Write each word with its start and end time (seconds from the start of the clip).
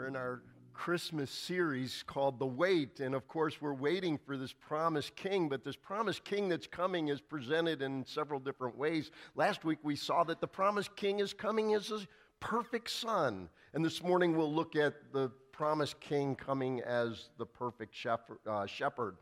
We're 0.00 0.06
in 0.06 0.16
our 0.16 0.40
Christmas 0.72 1.30
series 1.30 2.02
called 2.06 2.38
The 2.38 2.46
Wait. 2.46 3.00
And 3.00 3.14
of 3.14 3.28
course, 3.28 3.60
we're 3.60 3.74
waiting 3.74 4.16
for 4.16 4.38
this 4.38 4.50
promised 4.50 5.14
king, 5.14 5.46
but 5.50 5.62
this 5.62 5.76
promised 5.76 6.24
king 6.24 6.48
that's 6.48 6.66
coming 6.66 7.08
is 7.08 7.20
presented 7.20 7.82
in 7.82 8.06
several 8.06 8.40
different 8.40 8.78
ways. 8.78 9.10
Last 9.34 9.62
week, 9.62 9.78
we 9.82 9.96
saw 9.96 10.24
that 10.24 10.40
the 10.40 10.46
promised 10.48 10.96
king 10.96 11.18
is 11.18 11.34
coming 11.34 11.74
as 11.74 11.90
a 11.90 12.00
perfect 12.40 12.88
son. 12.88 13.50
And 13.74 13.84
this 13.84 14.02
morning, 14.02 14.34
we'll 14.34 14.50
look 14.50 14.74
at 14.74 15.12
the 15.12 15.30
promised 15.60 16.00
king 16.00 16.34
coming 16.34 16.80
as 16.80 17.28
the 17.36 17.44
perfect 17.44 17.94
shepherd. 17.94 18.38
Uh, 18.46 18.64
shepherd. 18.64 19.18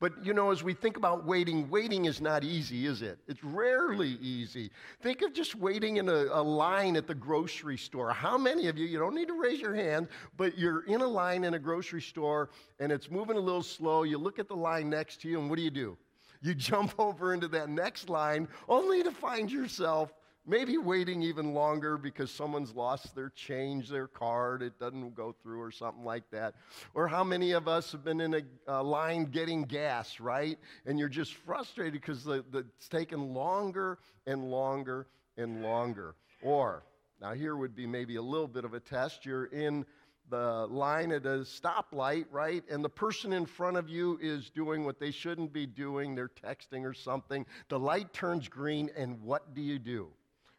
But 0.00 0.24
you 0.24 0.32
know, 0.32 0.50
as 0.50 0.62
we 0.62 0.72
think 0.72 0.96
about 0.96 1.26
waiting, 1.26 1.68
waiting 1.68 2.06
is 2.06 2.18
not 2.18 2.44
easy, 2.44 2.86
is 2.86 3.02
it? 3.02 3.18
It's 3.28 3.44
rarely 3.44 4.16
easy. 4.22 4.70
Think 5.02 5.20
of 5.20 5.34
just 5.34 5.54
waiting 5.54 5.98
in 5.98 6.08
a, 6.08 6.28
a, 6.32 6.42
line 6.42 6.96
at 6.96 7.06
the 7.06 7.14
grocery 7.14 7.76
store. 7.76 8.10
How 8.10 8.38
many 8.38 8.68
of 8.68 8.78
you, 8.78 8.86
you 8.86 8.98
don't 8.98 9.14
need 9.14 9.28
to 9.28 9.38
raise 9.38 9.60
your 9.60 9.74
hand, 9.74 10.08
but 10.38 10.56
you're 10.56 10.86
in 10.86 11.02
a 11.02 11.06
line 11.06 11.44
in 11.44 11.52
a 11.52 11.58
grocery 11.58 12.00
store 12.00 12.48
and 12.80 12.90
it's 12.90 13.10
moving 13.10 13.36
a 13.36 13.40
little 13.40 13.62
slow. 13.62 14.04
You 14.04 14.16
look 14.16 14.38
at 14.38 14.48
the 14.48 14.56
line 14.56 14.88
next 14.88 15.20
to 15.20 15.28
you, 15.28 15.40
and 15.40 15.50
what 15.50 15.56
do 15.56 15.62
you 15.62 15.70
do? 15.70 15.98
You 16.40 16.54
jump 16.70 16.94
over 16.98 17.34
into 17.34 17.48
that 17.48 17.68
next 17.68 18.08
line 18.08 18.48
only 18.66 19.02
to 19.02 19.10
find 19.10 19.52
yourself 19.52 20.14
maybe 20.46 20.76
waiting 20.76 21.22
even 21.22 21.54
longer 21.54 21.96
because 21.96 22.30
someone's 22.30 22.74
lost 22.74 23.14
their 23.14 23.30
change, 23.30 23.88
their 23.88 24.08
card, 24.08 24.62
it 24.62 24.78
doesn't 24.78 25.14
go 25.14 25.34
through 25.42 25.60
or 25.60 25.70
something 25.70 26.04
like 26.04 26.24
that. 26.30 26.54
Or 26.94 27.06
how 27.06 27.22
many 27.22 27.52
of 27.52 27.68
us 27.68 27.92
have 27.92 28.04
been 28.04 28.20
in 28.20 28.34
a, 28.34 28.42
a 28.66 28.82
line 28.82 29.26
getting 29.26 29.62
gas, 29.62 30.20
right? 30.20 30.58
And 30.86 30.98
you're 30.98 31.08
just 31.08 31.34
frustrated 31.34 32.00
because 32.00 32.24
the, 32.24 32.44
the, 32.50 32.64
it's 32.76 32.88
taken 32.88 33.34
longer 33.34 33.98
and 34.26 34.50
longer 34.50 35.06
and 35.36 35.62
longer. 35.62 36.14
Or, 36.42 36.82
now 37.20 37.34
here 37.34 37.56
would 37.56 37.76
be 37.76 37.86
maybe 37.86 38.16
a 38.16 38.22
little 38.22 38.48
bit 38.48 38.64
of 38.64 38.74
a 38.74 38.80
test. 38.80 39.24
You're 39.24 39.46
in 39.46 39.86
the 40.28 40.66
line 40.70 41.12
at 41.12 41.26
a 41.26 41.44
stoplight, 41.44 42.24
right? 42.30 42.64
And 42.70 42.84
the 42.84 42.88
person 42.88 43.32
in 43.32 43.46
front 43.46 43.76
of 43.76 43.88
you 43.88 44.18
is 44.20 44.50
doing 44.50 44.84
what 44.84 44.98
they 44.98 45.10
shouldn't 45.10 45.52
be 45.52 45.66
doing. 45.66 46.14
They're 46.14 46.30
texting 46.30 46.84
or 46.84 46.94
something. 46.94 47.46
The 47.68 47.78
light 47.78 48.12
turns 48.12 48.48
green, 48.48 48.90
and 48.96 49.20
what 49.20 49.54
do 49.54 49.60
you 49.60 49.78
do? 49.78 50.08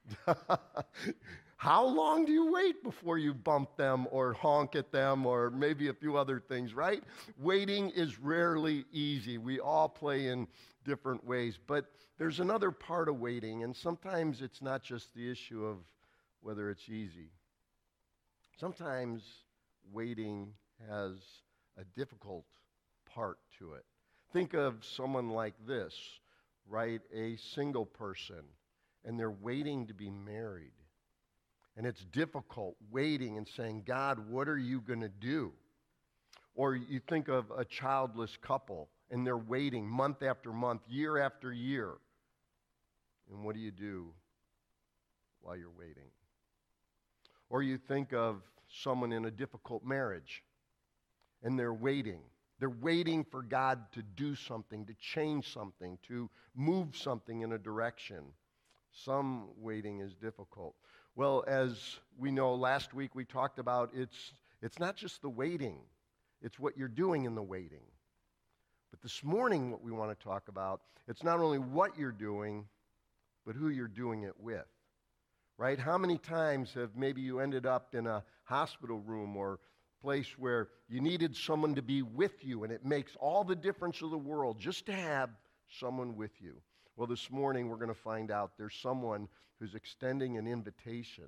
How 1.58 1.86
long 1.86 2.26
do 2.26 2.34
you 2.34 2.52
wait 2.52 2.84
before 2.84 3.18
you 3.18 3.34
bump 3.34 3.78
them 3.78 4.08
or 4.12 4.34
honk 4.34 4.76
at 4.76 4.92
them 4.92 5.26
or 5.26 5.50
maybe 5.50 5.88
a 5.88 5.94
few 5.94 6.18
other 6.18 6.40
things, 6.40 6.74
right? 6.74 7.02
Waiting 7.40 7.90
is 7.92 8.20
rarely 8.20 8.86
easy. 8.92 9.38
We 9.38 9.60
all 9.60 9.88
play 9.88 10.28
in 10.28 10.48
different 10.84 11.26
ways. 11.26 11.58
But 11.66 11.86
there's 12.18 12.42
another 12.42 12.70
part 12.72 13.08
of 13.08 13.20
waiting, 13.20 13.64
and 13.64 13.76
sometimes 13.76 14.42
it's 14.42 14.62
not 14.62 14.84
just 14.84 15.14
the 15.14 15.32
issue 15.32 15.66
of 15.66 15.78
whether 16.42 16.70
it's 16.70 16.90
easy. 16.90 17.32
Sometimes 18.60 19.24
waiting 19.92 20.54
has 20.90 21.18
a 21.78 21.84
difficult 21.98 22.46
part 23.06 23.38
to 23.60 23.74
it. 23.74 23.86
Think 24.34 24.54
of 24.54 24.84
someone 24.84 25.30
like 25.30 25.54
this, 25.66 25.94
right? 26.68 27.02
A 27.14 27.38
single 27.38 27.86
person 27.86 28.44
and 29.06 29.20
they're 29.20 29.32
waiting 29.32 29.88
to 29.88 29.94
be 29.94 30.10
married. 30.10 30.72
And 31.76 31.86
it's 31.88 32.06
difficult 32.06 32.76
waiting 32.92 33.38
and 33.38 33.48
saying, 33.48 33.84
God, 33.86 34.30
what 34.30 34.48
are 34.48 34.58
you 34.58 34.80
going 34.82 35.02
to 35.02 35.10
do? 35.10 35.52
Or 36.56 36.76
you 36.76 37.02
think 37.08 37.30
of 37.30 37.52
a 37.58 37.66
childless 37.66 38.38
couple 38.42 38.90
and 39.10 39.26
they're 39.26 39.38
waiting 39.38 39.88
month 39.88 40.22
after 40.22 40.52
month, 40.52 40.82
year 40.88 41.18
after 41.18 41.52
year. 41.52 41.94
And 43.30 43.44
what 43.44 43.56
do 43.56 43.62
you 43.62 43.72
do 43.72 44.14
while 45.42 45.56
you're 45.56 45.72
waiting? 45.78 46.12
Or 47.50 47.64
you 47.64 47.78
think 47.78 48.14
of 48.14 48.42
someone 48.70 49.12
in 49.12 49.26
a 49.26 49.32
difficult 49.32 49.84
marriage 49.84 50.44
and 51.42 51.58
they're 51.58 51.74
waiting. 51.74 52.22
They're 52.60 52.70
waiting 52.70 53.26
for 53.26 53.42
God 53.42 53.92
to 53.94 54.02
do 54.02 54.36
something, 54.36 54.86
to 54.86 54.94
change 54.94 55.52
something, 55.54 55.98
to 56.08 56.30
move 56.56 56.96
something 56.96 57.42
in 57.42 57.52
a 57.52 57.58
direction. 57.58 58.24
Some 58.94 59.50
waiting 59.58 60.02
is 60.02 60.14
difficult. 60.14 60.76
Well, 61.16 61.44
as 61.48 61.98
we 62.18 62.32
know, 62.32 62.54
last 62.54 62.94
week 62.94 63.16
we 63.16 63.26
talked 63.26 63.58
about 63.60 63.90
it's, 63.94 64.34
it's 64.62 64.80
not 64.80 64.96
just 64.96 65.22
the 65.22 65.30
waiting, 65.30 65.80
it's 66.42 66.60
what 66.60 66.78
you're 66.78 66.88
doing 66.88 67.26
in 67.26 67.36
the 67.36 67.44
waiting. 67.44 67.84
But 68.92 69.02
this 69.02 69.24
morning, 69.24 69.72
what 69.72 69.82
we 69.82 69.92
want 69.92 70.18
to 70.18 70.24
talk 70.24 70.48
about, 70.48 70.82
it's 71.08 71.24
not 71.24 71.40
only 71.40 71.58
what 71.58 71.98
you're 71.98 72.12
doing, 72.12 72.66
but 73.46 73.56
who 73.56 73.70
you're 73.70 73.88
doing 73.88 74.24
it 74.24 74.40
with. 74.40 74.68
Right? 75.58 75.80
How 75.80 75.98
many 75.98 76.18
times 76.18 76.74
have 76.74 76.96
maybe 76.96 77.22
you 77.22 77.40
ended 77.40 77.66
up 77.66 77.96
in 77.96 78.06
a 78.06 78.24
hospital 78.44 79.00
room 79.00 79.36
or 79.36 79.60
place 80.02 80.38
where 80.38 80.70
you 80.90 81.02
needed 81.02 81.36
someone 81.36 81.76
to 81.76 81.82
be 81.82 82.02
with 82.02 82.44
you, 82.46 82.64
and 82.64 82.72
it 82.72 82.86
makes 82.86 83.16
all 83.20 83.44
the 83.44 83.56
difference 83.56 84.02
of 84.02 84.12
the 84.12 84.18
world 84.18 84.60
just 84.60 84.86
to 84.86 84.94
have 84.94 85.30
someone 85.80 86.16
with 86.16 86.32
you? 86.40 86.62
Well, 86.96 87.08
this 87.08 87.32
morning 87.32 87.70
we're 87.70 87.78
going 87.78 87.88
to 87.88 87.96
find 87.96 88.30
out 88.30 88.52
there's 88.56 88.76
someone 88.76 89.28
who's 89.60 89.74
extending 89.74 90.38
an 90.38 90.46
invitation 90.46 91.28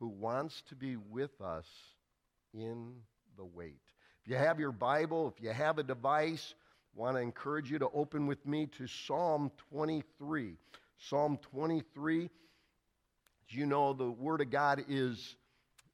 who 0.00 0.08
wants 0.08 0.64
to 0.68 0.74
be 0.74 0.96
with 0.96 1.40
us 1.40 1.66
in 2.52 2.94
the 3.36 3.44
wait. 3.44 3.78
If 4.24 4.30
you 4.32 4.36
have 4.36 4.58
your 4.58 4.72
Bible, 4.72 5.28
if 5.28 5.40
you 5.40 5.50
have 5.50 5.78
a 5.78 5.84
device, 5.84 6.56
I 6.96 7.00
want 7.00 7.16
to 7.16 7.20
encourage 7.20 7.70
you 7.70 7.78
to 7.78 7.88
open 7.94 8.26
with 8.26 8.44
me 8.46 8.66
to 8.78 8.88
Psalm 8.88 9.52
23. 9.70 10.56
Psalm 10.98 11.38
23, 11.52 12.28
you 13.50 13.66
know, 13.66 13.92
the 13.92 14.10
Word 14.10 14.40
of 14.40 14.50
God 14.50 14.84
is 14.88 15.36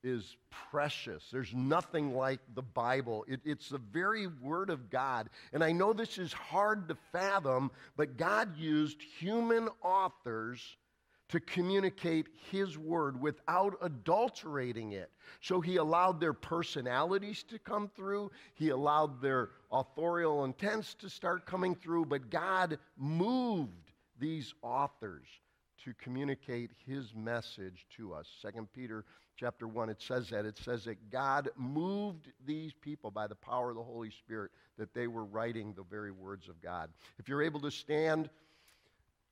is 0.03 0.37
precious. 0.71 1.25
There's 1.31 1.55
nothing 1.55 2.15
like 2.15 2.41
the 2.55 2.63
Bible. 2.63 3.25
It, 3.29 3.41
it's 3.45 3.69
the 3.69 3.81
very 3.93 4.27
Word 4.27 4.71
of 4.71 4.91
God. 4.91 5.31
And 5.53 5.63
I 5.63 5.73
know 5.73 5.93
this 5.93 6.19
is 6.19 6.33
hard 6.33 6.89
to 6.89 6.97
fathom, 7.13 7.71
but 7.97 8.17
God 8.17 8.57
used 8.57 9.03
human 9.03 9.69
authors 9.83 10.77
to 11.29 11.41
communicate 11.41 12.27
His 12.51 12.77
Word 12.77 13.21
without 13.21 13.77
adulterating 13.83 14.93
it. 14.93 15.11
So 15.41 15.61
He 15.61 15.77
allowed 15.77 16.21
their 16.21 16.33
personalities 16.33 17.45
to 17.45 17.59
come 17.59 17.89
through, 17.95 18.31
He 18.55 18.71
allowed 18.71 19.23
their 19.23 19.51
authorial 19.71 20.45
intents 20.45 20.95
to 20.95 21.09
start 21.09 21.47
coming 21.47 21.75
through, 21.75 22.07
but 22.07 22.31
God 22.31 22.79
moved 22.97 23.93
these 24.19 24.55
authors 24.63 25.27
to 25.85 25.95
communicate 25.95 26.71
his 26.87 27.15
message 27.15 27.87
to 27.97 28.13
us. 28.13 28.27
Second 28.43 28.69
Peter 28.73 29.05
chapter 29.37 29.67
1, 29.67 29.89
it 29.89 30.03
says 30.03 30.29
that. 30.31 30.45
It 30.45 30.59
says 30.59 30.85
that 30.85 31.11
God 31.11 31.49
moved 31.57 32.29
these 32.47 32.73
people 32.81 33.11
by 33.11 33.27
the 33.27 33.35
power 33.35 33.71
of 33.71 33.77
the 33.77 33.83
Holy 33.83 34.11
Spirit, 34.11 34.51
that 34.79 34.93
they 34.95 35.07
were 35.07 35.25
writing 35.25 35.73
the 35.73 35.85
very 35.85 36.11
words 36.11 36.49
of 36.49 36.61
God. 36.61 36.91
If 37.19 37.29
you're 37.29 37.43
able 37.43 37.61
to 37.61 37.71
stand, 37.71 38.29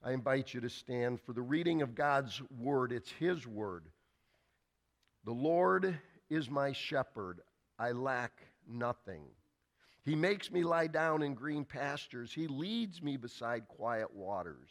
I 0.03 0.13
invite 0.13 0.55
you 0.55 0.61
to 0.61 0.71
stand 0.71 1.21
for 1.21 1.33
the 1.33 1.43
reading 1.43 1.83
of 1.83 1.95
God's 1.95 2.41
word. 2.59 2.93
It's 2.93 3.11
his 3.11 3.47
word. 3.47 3.85
The 5.25 5.33
Lord 5.33 5.99
is 6.31 6.49
my 6.49 6.73
shepherd, 6.73 7.41
I 7.79 7.93
lack 7.93 8.33
nothing. 8.67 9.25
He 10.05 10.15
makes 10.15 10.51
me 10.51 10.63
lie 10.63 10.87
down 10.87 11.23
in 11.23 11.35
green 11.35 11.65
pastures. 11.67 12.33
He 12.33 12.47
leads 12.47 13.03
me 13.03 13.19
beside 13.19 13.69
quiet 13.69 14.15
waters. 14.15 14.71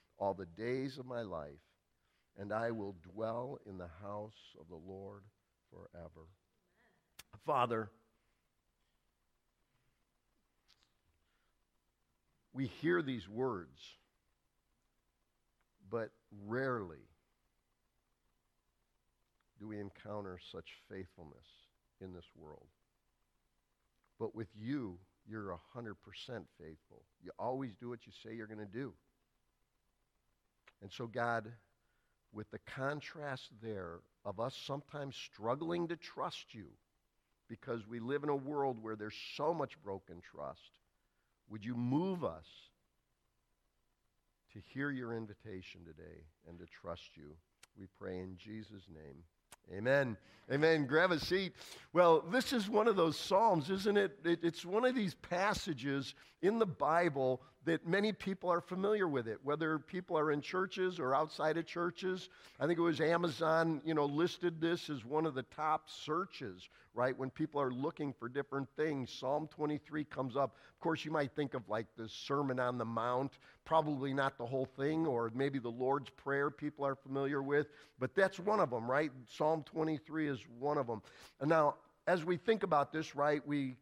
all 0.21 0.35
the 0.35 0.45
days 0.45 0.99
of 0.99 1.05
my 1.07 1.23
life 1.23 1.49
and 2.39 2.53
I 2.53 2.69
will 2.71 2.95
dwell 3.11 3.57
in 3.65 3.77
the 3.77 3.89
house 4.01 4.55
of 4.59 4.67
the 4.69 4.75
Lord 4.75 5.23
forever. 5.71 6.27
Father, 7.45 7.89
we 12.53 12.67
hear 12.67 13.01
these 13.01 13.27
words, 13.27 13.79
but 15.89 16.11
rarely 16.45 17.07
do 19.59 19.67
we 19.67 19.79
encounter 19.79 20.37
such 20.51 20.69
faithfulness 20.87 21.47
in 21.99 22.13
this 22.13 22.25
world. 22.35 22.67
But 24.19 24.35
with 24.35 24.49
you, 24.55 24.99
you're 25.27 25.57
100% 25.75 25.95
faithful. 26.59 27.03
You 27.23 27.31
always 27.39 27.71
do 27.79 27.89
what 27.89 28.05
you 28.05 28.11
say 28.23 28.35
you're 28.35 28.47
going 28.47 28.59
to 28.59 28.65
do. 28.65 28.93
And 30.81 30.91
so, 30.91 31.07
God, 31.07 31.51
with 32.33 32.49
the 32.51 32.59
contrast 32.59 33.49
there 33.61 33.99
of 34.25 34.39
us 34.39 34.55
sometimes 34.65 35.15
struggling 35.15 35.87
to 35.87 35.95
trust 35.95 36.53
you 36.53 36.67
because 37.47 37.87
we 37.87 37.99
live 37.99 38.23
in 38.23 38.29
a 38.29 38.35
world 38.35 38.81
where 38.81 38.95
there's 38.95 39.17
so 39.35 39.53
much 39.53 39.81
broken 39.83 40.21
trust. 40.21 40.79
Would 41.49 41.65
you 41.65 41.75
move 41.75 42.23
us 42.23 42.45
to 44.53 44.59
hear 44.73 44.89
your 44.89 45.13
invitation 45.13 45.81
today 45.85 46.23
and 46.47 46.57
to 46.59 46.65
trust 46.65 47.09
you? 47.15 47.35
We 47.77 47.87
pray 47.99 48.19
in 48.19 48.37
Jesus' 48.37 48.87
name. 48.93 49.23
Amen. 49.77 50.17
Amen. 50.51 50.85
Grab 50.85 51.11
a 51.11 51.19
seat. 51.19 51.53
Well, 51.93 52.21
this 52.31 52.51
is 52.51 52.69
one 52.69 52.87
of 52.87 52.95
those 52.95 53.17
Psalms, 53.17 53.69
isn't 53.69 53.97
it? 53.97 54.17
it? 54.25 54.39
It's 54.43 54.65
one 54.65 54.85
of 54.85 54.95
these 54.95 55.15
passages 55.15 56.15
in 56.41 56.59
the 56.59 56.65
Bible 56.65 57.41
that 57.65 57.87
many 57.87 58.11
people 58.11 58.49
are 58.49 58.61
familiar 58.61 59.07
with 59.07 59.27
it, 59.27 59.37
whether 59.43 59.77
people 59.77 60.17
are 60.17 60.31
in 60.31 60.41
churches 60.41 60.99
or 60.99 61.13
outside 61.13 61.57
of 61.57 61.65
churches. 61.67 62.29
I 62.59 62.65
think 62.65 62.79
it 62.79 62.81
was 62.81 62.99
Amazon, 62.99 63.81
you 63.85 63.93
know, 63.93 64.05
listed 64.05 64.59
this 64.59 64.89
as 64.89 65.05
one 65.05 65.27
of 65.27 65.35
the 65.35 65.43
top 65.43 65.87
searches, 65.87 66.67
right? 66.95 67.15
When 67.17 67.29
people 67.29 67.61
are 67.61 67.71
looking 67.71 68.13
for 68.17 68.27
different 68.27 68.67
things, 68.75 69.11
Psalm 69.11 69.47
23 69.47 70.03
comes 70.05 70.35
up. 70.35 70.55
Of 70.73 70.79
course, 70.79 71.05
you 71.05 71.11
might 71.11 71.35
think 71.35 71.53
of 71.53 71.69
like 71.69 71.85
the 71.97 72.09
Sermon 72.09 72.59
on 72.59 72.79
the 72.79 72.85
Mount, 72.85 73.33
probably 73.63 74.11
not 74.11 74.39
the 74.39 74.45
whole 74.45 74.67
thing, 74.77 75.05
or 75.05 75.31
maybe 75.35 75.59
the 75.59 75.69
Lord's 75.69 76.09
Prayer 76.09 76.49
people 76.49 76.83
are 76.83 76.95
familiar 76.95 77.43
with, 77.43 77.67
but 77.99 78.15
that's 78.15 78.39
one 78.39 78.59
of 78.59 78.71
them, 78.71 78.89
right? 78.89 79.11
Psalm 79.37 79.63
23 79.65 80.29
is 80.29 80.39
one 80.57 80.79
of 80.79 80.87
them. 80.87 81.03
And 81.39 81.49
now, 81.49 81.75
as 82.07 82.25
we 82.25 82.37
think 82.37 82.63
about 82.63 82.91
this, 82.91 83.15
right, 83.15 83.45
we, 83.45 83.75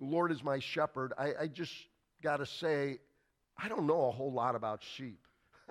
Lord 0.00 0.32
is 0.32 0.42
my 0.42 0.58
shepherd, 0.58 1.12
I, 1.16 1.32
I 1.42 1.46
just 1.46 1.72
got 2.20 2.38
to 2.38 2.46
say, 2.46 2.98
I 3.62 3.68
don't 3.68 3.86
know 3.86 4.06
a 4.06 4.10
whole 4.10 4.32
lot 4.32 4.56
about 4.56 4.82
sheep. 4.82 5.20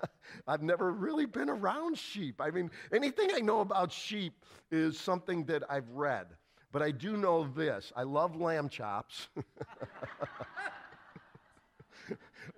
I've 0.48 0.62
never 0.62 0.90
really 0.92 1.26
been 1.26 1.50
around 1.50 1.98
sheep. 1.98 2.40
I 2.40 2.50
mean, 2.50 2.70
anything 2.92 3.30
I 3.34 3.40
know 3.40 3.60
about 3.60 3.92
sheep 3.92 4.32
is 4.70 4.98
something 4.98 5.44
that 5.44 5.62
I've 5.68 5.90
read. 5.90 6.26
But 6.72 6.80
I 6.82 6.90
do 6.90 7.18
know 7.18 7.46
this 7.54 7.92
I 7.94 8.04
love 8.04 8.34
lamb 8.34 8.70
chops. 8.70 9.28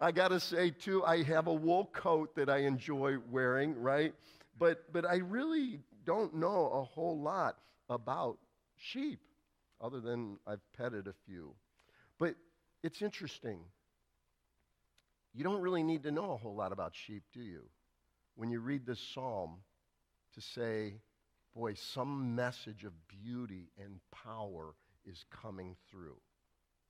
I 0.00 0.12
got 0.12 0.28
to 0.28 0.40
say, 0.40 0.70
too, 0.70 1.04
I 1.04 1.22
have 1.24 1.46
a 1.48 1.52
wool 1.52 1.90
coat 1.92 2.34
that 2.36 2.48
I 2.48 2.58
enjoy 2.58 3.16
wearing, 3.30 3.74
right? 3.80 4.14
But, 4.58 4.92
but 4.92 5.04
I 5.04 5.16
really 5.16 5.80
don't 6.04 6.34
know 6.34 6.70
a 6.72 6.82
whole 6.82 7.20
lot 7.20 7.58
about 7.90 8.38
sheep, 8.76 9.20
other 9.80 10.00
than 10.00 10.38
I've 10.46 10.60
petted 10.76 11.08
a 11.08 11.14
few. 11.26 11.54
But 12.18 12.36
it's 12.82 13.02
interesting. 13.02 13.60
You 15.34 15.42
don't 15.44 15.60
really 15.60 15.82
need 15.82 16.04
to 16.04 16.12
know 16.12 16.32
a 16.32 16.36
whole 16.36 16.54
lot 16.54 16.72
about 16.72 16.94
sheep, 16.94 17.24
do 17.32 17.40
you? 17.40 17.62
When 18.36 18.50
you 18.50 18.60
read 18.60 18.86
this 18.86 19.00
psalm 19.00 19.58
to 20.34 20.40
say, 20.40 20.94
boy, 21.54 21.74
some 21.74 22.34
message 22.34 22.84
of 22.84 22.92
beauty 23.08 23.70
and 23.76 24.00
power 24.12 24.74
is 25.04 25.24
coming 25.30 25.76
through 25.90 26.16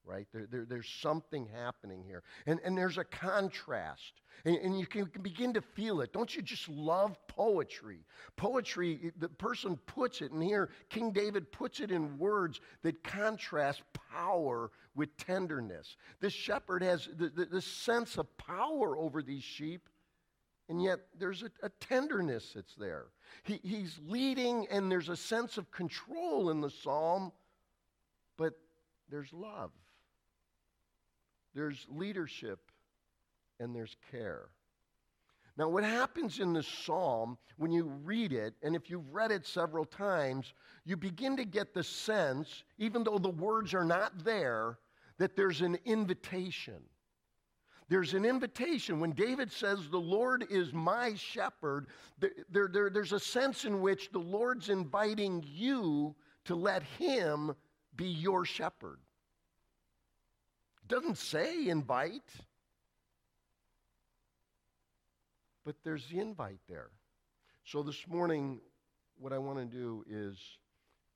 right? 0.07 0.27
There, 0.33 0.47
there, 0.51 0.65
there's 0.65 0.89
something 1.01 1.49
happening 1.55 2.03
here. 2.07 2.23
And, 2.47 2.61
and 2.65 2.77
there's 2.77 2.99
a 2.99 3.05
contrast. 3.05 4.21
And, 4.45 4.57
and 4.57 4.79
you 4.79 4.87
can, 4.87 5.07
can, 5.07 5.23
begin 5.23 5.55
to 5.55 5.63
feel 5.63 6.01
it. 6.03 6.13
Don't 6.13 6.35
you 6.35 6.43
just 6.43 6.69
love 6.69 7.17
poetry? 7.27 8.01
Poetry, 8.37 9.13
the 9.19 9.29
person 9.29 9.79
puts 9.87 10.21
it, 10.21 10.33
and 10.33 10.43
here 10.43 10.71
King 10.91 11.11
David 11.11 11.51
puts 11.51 11.81
it 11.81 11.91
in 11.91 12.19
words 12.19 12.61
that 12.83 13.03
contrast 13.03 13.83
power 14.13 14.71
with 14.95 15.17
tenderness. 15.17 15.97
This 16.21 16.33
shepherd 16.33 16.83
has 16.83 17.09
the, 17.17 17.31
the, 17.31 17.47
the 17.47 17.63
sense 17.63 18.19
of 18.19 18.37
power 18.37 18.97
over 18.97 19.23
these 19.23 19.45
sheep. 19.45 19.89
And 20.69 20.83
yet, 20.83 21.01
there's 21.19 21.43
a, 21.43 21.51
a 21.63 21.69
tenderness 21.69 22.53
that's 22.55 22.75
there. 22.77 23.09
He, 23.43 23.61
he's 23.63 24.01
leading, 24.07 24.67
and 24.71 24.91
there's 24.91 25.11
a 25.11 25.17
sense 25.17 25.59
of 25.59 25.71
control 25.71 26.49
in 26.49 26.63
the 26.63 26.71
psalm, 26.71 27.33
but 28.39 28.55
there's 29.11 29.31
love 29.35 29.71
there's 31.55 31.87
leadership, 31.91 32.59
and 33.61 33.75
there's 33.75 33.97
care. 34.11 34.49
Now, 35.57 35.69
what 35.69 35.85
happens 35.85 36.41
in 36.41 36.53
this 36.53 36.67
psalm 36.67 37.39
when 37.59 37.71
you 37.71 37.85
read 37.85 38.33
it, 38.33 38.55
and 38.63 38.75
if 38.75 38.91
you've 38.91 39.15
read 39.15 39.31
it 39.31 39.47
several 39.47 39.85
times, 39.85 40.53
you 40.85 40.97
begin 40.97 41.37
to 41.37 41.45
get 41.45 41.73
the 41.73 41.85
sense, 41.85 42.65
even 42.79 43.05
though 43.05 43.19
the 43.19 43.31
words 43.31 43.73
are 43.73 43.85
not 43.85 44.25
there, 44.25 44.79
that 45.19 45.37
there's 45.37 45.61
an 45.61 45.79
invitation. 45.85 46.83
There's 47.89 48.15
an 48.15 48.25
invitation. 48.25 48.99
When 48.99 49.13
David 49.13 49.53
says, 49.53 49.89
The 49.89 49.97
Lord 49.99 50.45
is 50.51 50.73
my 50.73 51.15
shepherd, 51.15 51.87
there, 52.19 52.69
there, 52.73 52.91
there's 52.91 53.13
a 53.13 53.21
sense 53.21 53.65
in 53.65 53.81
which 53.81 54.11
the 54.11 54.19
Lord's 54.19 54.71
inviting 54.71 55.45
you 55.47 56.17
to 56.47 56.57
let 56.57 56.83
him 56.83 57.55
be 57.95 58.07
your 58.07 58.45
shepherd. 58.45 58.99
Doesn't 60.87 61.17
say 61.17 61.69
invite, 61.69 62.31
but 65.65 65.77
there's 65.83 66.07
the 66.09 66.21
invite 66.21 66.61
there. 66.69 66.91
So 67.65 67.83
this 67.83 68.07
morning, 68.07 68.61
what 69.19 69.33
I 69.33 69.39
want 69.39 69.59
to 69.59 69.65
do 69.65 70.05
is 70.09 70.37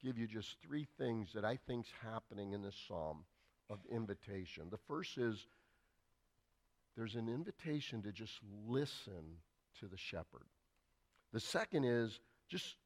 give 0.02 0.16
you 0.16 0.26
just 0.26 0.56
three 0.66 0.86
things 0.96 1.28
that 1.34 1.44
I 1.44 1.58
think's 1.66 1.90
happening 2.02 2.52
in 2.52 2.62
this 2.62 2.76
psalm 2.86 3.24
of 3.68 3.78
invitation. 3.90 4.68
The 4.70 4.78
first 4.88 5.18
is 5.18 5.46
there's 6.96 7.16
an 7.16 7.28
invitation 7.28 8.02
to 8.02 8.12
just 8.12 8.40
listen 8.66 9.36
to 9.80 9.86
the 9.86 9.98
shepherd. 9.98 10.46
The 11.32 11.40
second 11.40 11.84
is 11.84 12.18
just 12.48 12.76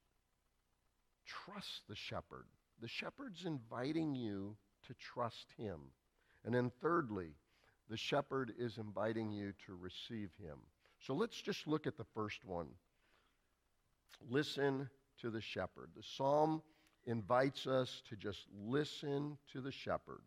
trust 1.26 1.82
the 1.88 1.94
shepherd. 1.94 2.46
The 2.80 2.88
shepherd's 2.88 3.44
inviting 3.44 4.16
you 4.16 4.56
to 4.88 4.94
trust 4.94 5.46
him. 5.56 5.78
And 6.44 6.54
then, 6.54 6.70
thirdly, 6.80 7.34
the 7.88 7.96
shepherd 7.96 8.52
is 8.58 8.78
inviting 8.78 9.30
you 9.30 9.52
to 9.66 9.74
receive 9.74 10.30
him. 10.42 10.58
So 11.00 11.14
let's 11.14 11.40
just 11.40 11.66
look 11.66 11.86
at 11.86 11.96
the 11.96 12.06
first 12.14 12.44
one. 12.44 12.68
Listen 14.28 14.88
to 15.20 15.30
the 15.30 15.40
shepherd. 15.40 15.90
The 15.96 16.02
psalm 16.02 16.62
invites 17.06 17.66
us 17.66 18.02
to 18.08 18.16
just 18.16 18.46
listen 18.66 19.36
to 19.52 19.60
the 19.60 19.72
shepherd. 19.72 20.22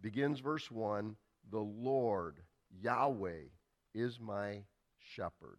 Begins 0.00 0.40
verse 0.40 0.70
1 0.70 1.16
The 1.50 1.60
Lord, 1.60 2.40
Yahweh, 2.80 3.44
is 3.94 4.18
my 4.20 4.62
shepherd. 4.98 5.58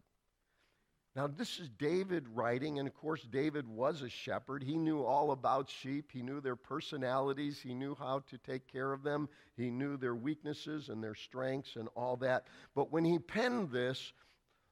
Now, 1.16 1.28
this 1.28 1.60
is 1.60 1.68
David 1.78 2.26
writing, 2.34 2.80
and 2.80 2.88
of 2.88 2.94
course, 2.94 3.22
David 3.22 3.68
was 3.68 4.02
a 4.02 4.08
shepherd. 4.08 4.64
He 4.64 4.76
knew 4.76 5.04
all 5.04 5.30
about 5.30 5.70
sheep. 5.70 6.10
He 6.12 6.22
knew 6.22 6.40
their 6.40 6.56
personalities. 6.56 7.60
He 7.60 7.72
knew 7.72 7.94
how 7.94 8.24
to 8.30 8.38
take 8.38 8.66
care 8.66 8.92
of 8.92 9.04
them. 9.04 9.28
He 9.56 9.70
knew 9.70 9.96
their 9.96 10.16
weaknesses 10.16 10.88
and 10.88 11.02
their 11.02 11.14
strengths 11.14 11.76
and 11.76 11.88
all 11.94 12.16
that. 12.16 12.48
But 12.74 12.90
when 12.90 13.04
he 13.04 13.20
penned 13.20 13.70
this, 13.70 14.12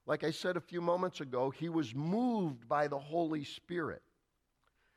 like 0.07 0.25
I 0.25 0.33
said 0.33 0.57
a 0.57 0.61
few 0.61 0.81
moments 0.81 1.21
ago, 1.21 1.51
he 1.51 1.69
was 1.69 1.95
moved 1.95 2.69
by 2.69 2.89
the 2.89 2.99
Holy 2.99 3.45
Spirit. 3.45 4.03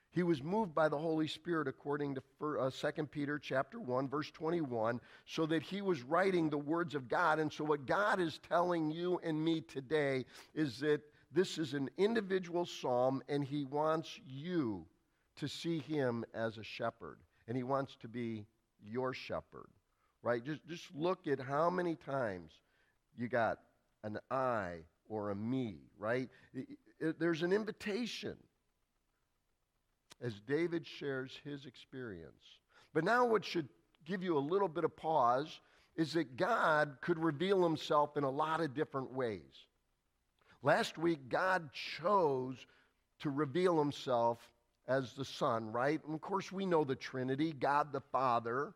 He 0.10 0.24
was 0.24 0.42
moved 0.42 0.74
by 0.74 0.90
the 0.90 0.98
Holy 0.98 1.28
Spirit 1.28 1.68
according 1.68 2.16
to 2.16 2.24
uh, 2.42 2.72
2 2.72 3.06
Peter 3.08 3.38
chapter 3.38 3.82
1 3.82 4.08
verse 4.08 4.32
21 4.32 5.02
so 5.26 5.46
that 5.46 5.62
he 5.62 5.82
was 5.82 6.04
writing 6.04 6.50
the 6.50 6.58
words 6.58 6.96
of 6.96 7.10
God 7.10 7.38
and 7.38 7.52
so 7.52 7.66
what 7.66 7.86
God 7.86 8.22
is 8.22 8.40
telling 8.48 8.90
you 8.90 9.20
and 9.24 9.44
me 9.44 9.60
today 9.60 10.24
is 10.54 10.80
that 10.80 11.02
this 11.36 11.58
is 11.58 11.74
an 11.74 11.90
individual 11.98 12.66
psalm, 12.66 13.22
and 13.28 13.44
he 13.44 13.66
wants 13.66 14.20
you 14.26 14.86
to 15.36 15.50
see 15.50 15.80
him 15.80 16.24
as 16.34 16.58
a 16.58 16.64
shepherd, 16.64 17.18
and 17.48 17.58
he 17.58 17.64
wants 17.64 17.98
to 18.02 18.08
be 18.08 18.46
your 18.82 19.14
shepherd, 19.14 19.68
right? 20.24 20.44
Just, 20.44 20.66
just 20.68 20.86
look 20.96 21.28
at 21.28 21.42
how 21.42 21.70
many 21.70 21.96
times 21.96 22.54
you 23.18 23.28
got 23.28 23.60
an 24.04 24.18
I 24.32 24.78
or 25.10 25.32
a 25.32 25.36
me, 25.36 25.80
right? 26.00 26.30
There's 27.20 27.44
an 27.44 27.52
invitation 27.52 28.38
as 30.22 30.34
David 30.48 30.88
shares 30.88 31.38
his 31.44 31.66
experience. 31.66 32.60
But 32.94 33.04
now, 33.04 33.26
what 33.26 33.44
should 33.44 33.68
give 34.06 34.24
you 34.24 34.38
a 34.38 34.40
little 34.40 34.70
bit 34.70 34.86
of 34.86 34.96
pause 34.96 35.60
is 35.98 36.14
that 36.14 36.38
God 36.38 36.96
could 37.02 37.20
reveal 37.20 37.62
himself 37.62 38.16
in 38.16 38.24
a 38.24 38.30
lot 38.30 38.62
of 38.62 38.74
different 38.74 39.12
ways. 39.12 39.66
Last 40.66 40.98
week, 40.98 41.30
God 41.30 41.70
chose 41.72 42.58
to 43.20 43.30
reveal 43.30 43.78
himself 43.78 44.40
as 44.88 45.14
the 45.14 45.24
Son, 45.24 45.72
right? 45.72 46.04
And 46.04 46.16
of 46.16 46.22
course, 46.22 46.52
we 46.52 46.66
know 46.66 46.84
the 46.84 46.96
Trinity 46.96 47.54
God 47.54 47.94
the 47.94 48.02
Father, 48.12 48.74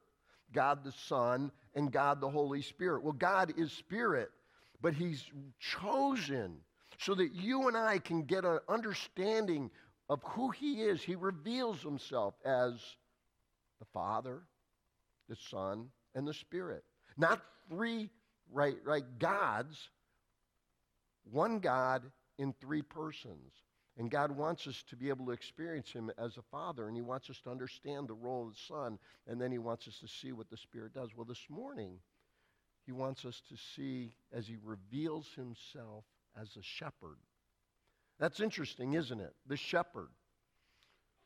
God 0.54 0.84
the 0.84 0.92
Son, 0.92 1.52
and 1.74 1.92
God 1.92 2.22
the 2.22 2.30
Holy 2.30 2.62
Spirit. 2.62 3.02
Well, 3.02 3.14
God 3.14 3.54
is 3.58 3.72
Spirit, 3.72 4.30
but 4.84 4.94
He's 4.94 5.26
chosen 5.60 6.58
so 7.00 7.16
that 7.16 7.34
you 7.34 7.68
and 7.68 7.76
I 7.76 7.98
can 7.98 8.22
get 8.22 8.46
an 8.46 8.60
understanding 8.70 9.72
of 10.10 10.22
who 10.22 10.52
He 10.52 10.84
is. 10.84 11.02
He 11.02 11.16
reveals 11.16 11.82
Himself 11.82 12.36
as 12.46 12.74
the 13.80 13.86
Father, 13.96 14.44
the 15.28 15.38
Son, 15.50 15.88
and 16.14 16.28
the 16.28 16.36
Spirit. 16.36 16.84
Not 17.18 17.42
three 17.68 18.12
right, 18.52 18.78
right 18.86 19.06
gods, 19.18 19.90
one 21.24 21.60
God 21.60 22.04
in 22.38 22.54
three 22.54 22.82
persons. 22.82 23.54
And 23.98 24.10
God 24.10 24.32
wants 24.32 24.66
us 24.66 24.82
to 24.90 24.96
be 24.96 25.10
able 25.10 25.26
to 25.26 25.32
experience 25.34 25.92
Him 25.92 26.10
as 26.18 26.38
a 26.38 26.42
Father, 26.42 26.88
and 26.88 26.96
He 26.96 27.02
wants 27.02 27.30
us 27.30 27.42
to 27.44 27.52
understand 27.52 28.08
the 28.08 28.14
role 28.14 28.48
of 28.48 28.54
the 28.54 28.74
Son, 28.74 28.98
and 29.28 29.42
then 29.42 29.52
He 29.52 29.58
wants 29.58 29.90
us 29.90 30.00
to 30.00 30.08
see 30.08 30.32
what 30.32 30.50
the 30.50 30.56
Spirit 30.56 30.94
does. 30.94 31.10
Well, 31.16 31.26
this 31.26 31.46
morning, 31.50 32.00
He 32.86 32.94
wants 32.94 33.26
us 33.26 33.42
to 33.50 33.58
see 33.76 34.14
as 34.32 34.48
He 34.48 34.56
reveals 34.64 35.28
Himself 35.36 36.06
as 36.40 36.56
a 36.56 36.62
shepherd. 36.62 37.18
That's 38.20 38.40
interesting, 38.40 38.94
isn't 38.94 39.20
it? 39.20 39.34
The 39.48 39.58
shepherd. 39.58 40.10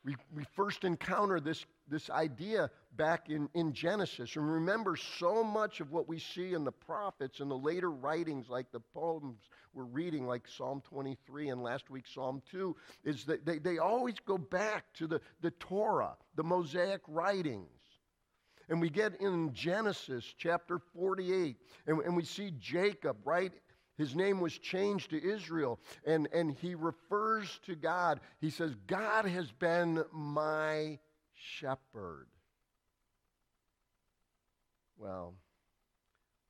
We, 0.04 0.16
we 0.34 0.44
first 0.56 0.82
encounter 0.82 1.38
this, 1.38 1.64
this 1.88 2.10
idea 2.10 2.70
back 2.96 3.28
in, 3.28 3.48
in 3.54 3.72
Genesis. 3.72 4.36
And 4.36 4.50
remember, 4.50 4.96
so 4.96 5.42
much 5.42 5.80
of 5.80 5.90
what 5.90 6.08
we 6.08 6.18
see 6.18 6.54
in 6.54 6.64
the 6.64 6.72
prophets 6.72 7.40
and 7.40 7.50
the 7.50 7.56
later 7.56 7.90
writings, 7.90 8.48
like 8.48 8.70
the 8.72 8.80
poems 8.80 9.38
we're 9.72 9.84
reading, 9.84 10.26
like 10.26 10.46
Psalm 10.46 10.82
23 10.88 11.48
and 11.48 11.62
last 11.62 11.90
week 11.90 12.04
Psalm 12.06 12.42
2, 12.50 12.76
is 13.04 13.24
that 13.24 13.44
they, 13.44 13.58
they 13.58 13.78
always 13.78 14.14
go 14.24 14.38
back 14.38 14.84
to 14.94 15.06
the, 15.06 15.20
the 15.40 15.50
Torah, 15.52 16.16
the 16.36 16.44
Mosaic 16.44 17.02
writings. 17.08 17.68
And 18.68 18.80
we 18.80 18.88
get 18.88 19.20
in 19.20 19.52
Genesis 19.52 20.24
chapter 20.38 20.78
48, 20.94 21.56
and, 21.86 22.00
and 22.00 22.16
we 22.16 22.24
see 22.24 22.52
Jacob, 22.58 23.18
right? 23.24 23.52
His 23.98 24.16
name 24.16 24.40
was 24.40 24.56
changed 24.58 25.10
to 25.10 25.22
Israel, 25.22 25.78
and, 26.06 26.28
and 26.32 26.50
he 26.50 26.74
refers 26.74 27.60
to 27.66 27.76
God. 27.76 28.20
He 28.40 28.50
says, 28.50 28.74
God 28.86 29.26
has 29.26 29.52
been 29.52 30.02
my 30.12 30.98
shepherd. 31.44 32.28
Well, 34.96 35.34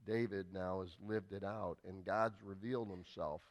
David 0.07 0.47
now 0.53 0.81
has 0.83 0.97
lived 1.03 1.33
it 1.33 1.43
out, 1.43 1.79
and 1.87 2.05
God's 2.05 2.43
revealed 2.43 2.91
himself. 2.91 3.43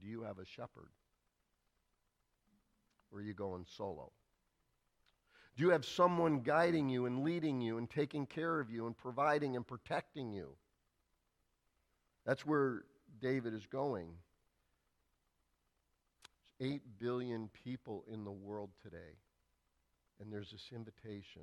Do 0.00 0.08
you 0.08 0.22
have 0.22 0.38
a 0.38 0.44
shepherd? 0.44 0.90
Or 3.12 3.20
are 3.20 3.22
you 3.22 3.34
going 3.34 3.64
solo? 3.76 4.10
Do 5.56 5.64
you 5.64 5.70
have 5.70 5.84
someone 5.84 6.40
guiding 6.40 6.88
you 6.88 7.06
and 7.06 7.22
leading 7.22 7.60
you 7.60 7.78
and 7.78 7.88
taking 7.88 8.26
care 8.26 8.60
of 8.60 8.70
you 8.70 8.86
and 8.86 8.96
providing 8.96 9.56
and 9.56 9.66
protecting 9.66 10.32
you? 10.32 10.48
That's 12.26 12.44
where 12.44 12.82
David 13.22 13.54
is 13.54 13.64
going. 13.66 14.08
There's 16.58 16.72
8 16.72 16.82
billion 16.98 17.48
people 17.64 18.04
in 18.12 18.24
the 18.24 18.32
world 18.32 18.70
today, 18.82 19.16
and 20.20 20.32
there's 20.32 20.50
this 20.50 20.70
invitation. 20.74 21.42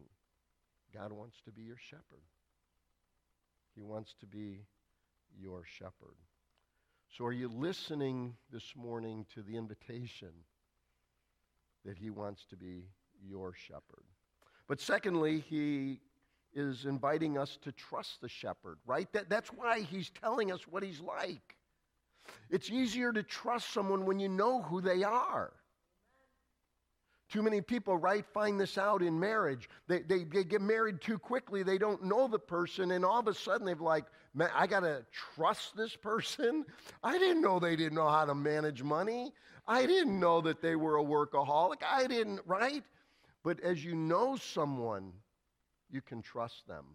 God 0.93 1.11
wants 1.11 1.37
to 1.45 1.51
be 1.51 1.61
your 1.61 1.77
shepherd. 1.77 2.23
He 3.75 3.81
wants 3.81 4.13
to 4.19 4.25
be 4.25 4.65
your 5.39 5.63
shepherd. 5.65 6.17
So, 7.17 7.25
are 7.25 7.31
you 7.31 7.47
listening 7.47 8.35
this 8.51 8.75
morning 8.75 9.25
to 9.33 9.41
the 9.41 9.57
invitation 9.57 10.31
that 11.85 11.97
He 11.97 12.09
wants 12.09 12.45
to 12.49 12.55
be 12.55 12.85
your 13.27 13.53
shepherd? 13.53 14.05
But 14.67 14.79
secondly, 14.79 15.43
He 15.47 15.99
is 16.55 16.85
inviting 16.85 17.37
us 17.37 17.57
to 17.63 17.71
trust 17.71 18.21
the 18.21 18.29
shepherd, 18.29 18.77
right? 18.85 19.11
That, 19.13 19.29
that's 19.29 19.49
why 19.49 19.81
he's 19.81 20.09
telling 20.09 20.51
us 20.51 20.67
what 20.67 20.83
he's 20.83 21.01
like. 21.01 21.55
It's 22.49 22.69
easier 22.69 23.11
to 23.11 23.23
trust 23.23 23.73
someone 23.73 24.05
when 24.05 24.19
you 24.19 24.29
know 24.29 24.61
who 24.61 24.81
they 24.81 25.03
are. 25.03 25.51
Too 27.33 27.41
many 27.41 27.61
people, 27.61 27.97
right, 27.97 28.23
find 28.31 28.59
this 28.59 28.77
out 28.77 29.01
in 29.01 29.19
marriage. 29.19 29.67
They, 29.87 30.01
they, 30.01 30.23
they 30.23 30.43
get 30.43 30.61
married 30.61 31.01
too 31.01 31.17
quickly. 31.17 31.63
They 31.63 31.79
don't 31.79 32.03
know 32.03 32.27
the 32.27 32.37
person, 32.37 32.91
and 32.91 33.03
all 33.03 33.19
of 33.19 33.27
a 33.27 33.33
sudden 33.33 33.65
they've 33.65 33.81
like, 33.81 34.05
man, 34.35 34.51
I 34.53 34.67
got 34.67 34.81
to 34.81 35.03
trust 35.33 35.75
this 35.75 35.95
person. 35.95 36.63
I 37.03 37.17
didn't 37.17 37.41
know 37.41 37.57
they 37.57 37.75
didn't 37.75 37.95
know 37.95 38.07
how 38.07 38.25
to 38.25 38.35
manage 38.35 38.83
money. 38.83 39.33
I 39.67 39.87
didn't 39.87 40.19
know 40.19 40.41
that 40.41 40.61
they 40.61 40.75
were 40.75 40.99
a 40.99 41.03
workaholic. 41.03 41.81
I 41.83 42.05
didn't, 42.05 42.41
right? 42.45 42.83
But 43.43 43.59
as 43.61 43.83
you 43.83 43.95
know 43.95 44.35
someone, 44.35 45.11
you 45.89 46.01
can 46.01 46.21
trust 46.21 46.67
them. 46.67 46.85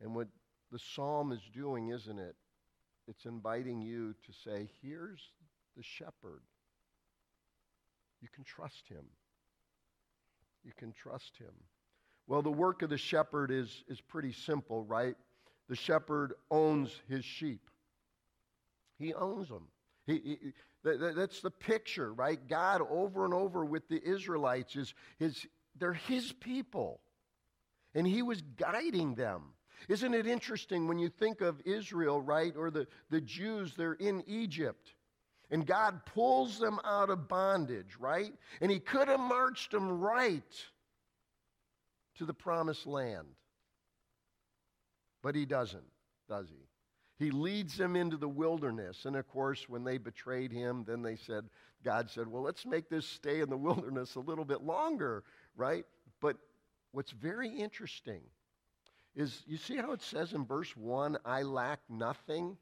And 0.00 0.14
what 0.14 0.28
the 0.72 0.78
psalm 0.78 1.30
is 1.32 1.42
doing, 1.52 1.90
isn't 1.90 2.18
it? 2.18 2.36
It's 3.06 3.26
inviting 3.26 3.82
you 3.82 4.14
to 4.24 4.32
say, 4.32 4.70
here's 4.80 5.20
the 5.76 5.82
shepherd. 5.82 6.40
You 8.20 8.28
can 8.34 8.44
trust 8.44 8.88
him. 8.88 9.04
You 10.64 10.72
can 10.76 10.92
trust 10.92 11.36
him. 11.38 11.52
Well, 12.26 12.42
the 12.42 12.50
work 12.50 12.82
of 12.82 12.90
the 12.90 12.98
shepherd 12.98 13.50
is, 13.50 13.84
is 13.88 14.00
pretty 14.00 14.32
simple, 14.32 14.84
right? 14.84 15.16
The 15.68 15.76
shepherd 15.76 16.34
owns 16.50 16.90
his 17.08 17.24
sheep. 17.24 17.70
He 18.98 19.14
owns 19.14 19.48
them. 19.48 19.68
He, 20.06 20.12
he, 20.14 20.38
that, 20.84 21.14
that's 21.16 21.40
the 21.40 21.50
picture, 21.50 22.12
right? 22.12 22.38
God 22.48 22.82
over 22.88 23.24
and 23.24 23.34
over 23.34 23.64
with 23.64 23.88
the 23.88 24.02
Israelites 24.02 24.76
is 24.76 24.94
his, 25.18 25.46
they're 25.78 25.92
his 25.92 26.32
people 26.32 27.00
and 27.94 28.06
he 28.06 28.22
was 28.22 28.42
guiding 28.56 29.14
them. 29.14 29.42
Isn't 29.88 30.14
it 30.14 30.26
interesting 30.26 30.86
when 30.86 30.98
you 30.98 31.08
think 31.08 31.40
of 31.40 31.60
Israel, 31.64 32.20
right, 32.20 32.54
or 32.56 32.70
the, 32.70 32.86
the 33.10 33.20
Jews, 33.20 33.74
they're 33.74 33.94
in 33.94 34.22
Egypt. 34.26 34.94
And 35.50 35.66
God 35.66 36.04
pulls 36.06 36.58
them 36.58 36.78
out 36.84 37.10
of 37.10 37.28
bondage, 37.28 37.96
right? 37.98 38.32
And 38.60 38.70
He 38.70 38.78
could 38.78 39.08
have 39.08 39.20
marched 39.20 39.72
them 39.72 40.00
right 40.00 40.64
to 42.16 42.24
the 42.24 42.34
promised 42.34 42.86
land. 42.86 43.26
But 45.22 45.34
He 45.34 45.44
doesn't, 45.44 45.84
does 46.28 46.48
He? 46.48 47.24
He 47.24 47.30
leads 47.30 47.76
them 47.76 47.96
into 47.96 48.16
the 48.16 48.28
wilderness. 48.28 49.04
And 49.04 49.16
of 49.16 49.28
course, 49.28 49.68
when 49.68 49.84
they 49.84 49.98
betrayed 49.98 50.52
Him, 50.52 50.84
then 50.86 51.02
they 51.02 51.16
said, 51.16 51.44
God 51.84 52.10
said, 52.10 52.28
well, 52.28 52.42
let's 52.42 52.64
make 52.64 52.88
this 52.88 53.06
stay 53.06 53.40
in 53.40 53.50
the 53.50 53.56
wilderness 53.58 54.14
a 54.14 54.20
little 54.20 54.44
bit 54.44 54.62
longer, 54.62 55.24
right? 55.56 55.84
But 56.20 56.36
what's 56.92 57.10
very 57.10 57.50
interesting 57.50 58.22
is 59.14 59.42
you 59.46 59.56
see 59.56 59.76
how 59.76 59.92
it 59.92 60.02
says 60.02 60.32
in 60.32 60.46
verse 60.46 60.76
1, 60.76 61.18
I 61.24 61.42
lack 61.42 61.80
nothing? 61.88 62.56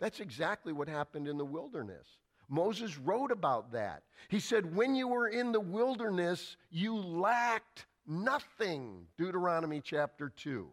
That's 0.00 0.20
exactly 0.20 0.72
what 0.72 0.88
happened 0.88 1.28
in 1.28 1.38
the 1.38 1.44
wilderness. 1.44 2.06
Moses 2.48 2.98
wrote 2.98 3.30
about 3.30 3.72
that. 3.72 4.02
He 4.28 4.40
said, 4.40 4.74
When 4.74 4.94
you 4.94 5.08
were 5.08 5.28
in 5.28 5.52
the 5.52 5.60
wilderness, 5.60 6.56
you 6.70 6.96
lacked 6.96 7.86
nothing. 8.06 9.06
Deuteronomy 9.16 9.80
chapter 9.82 10.30
2. 10.36 10.68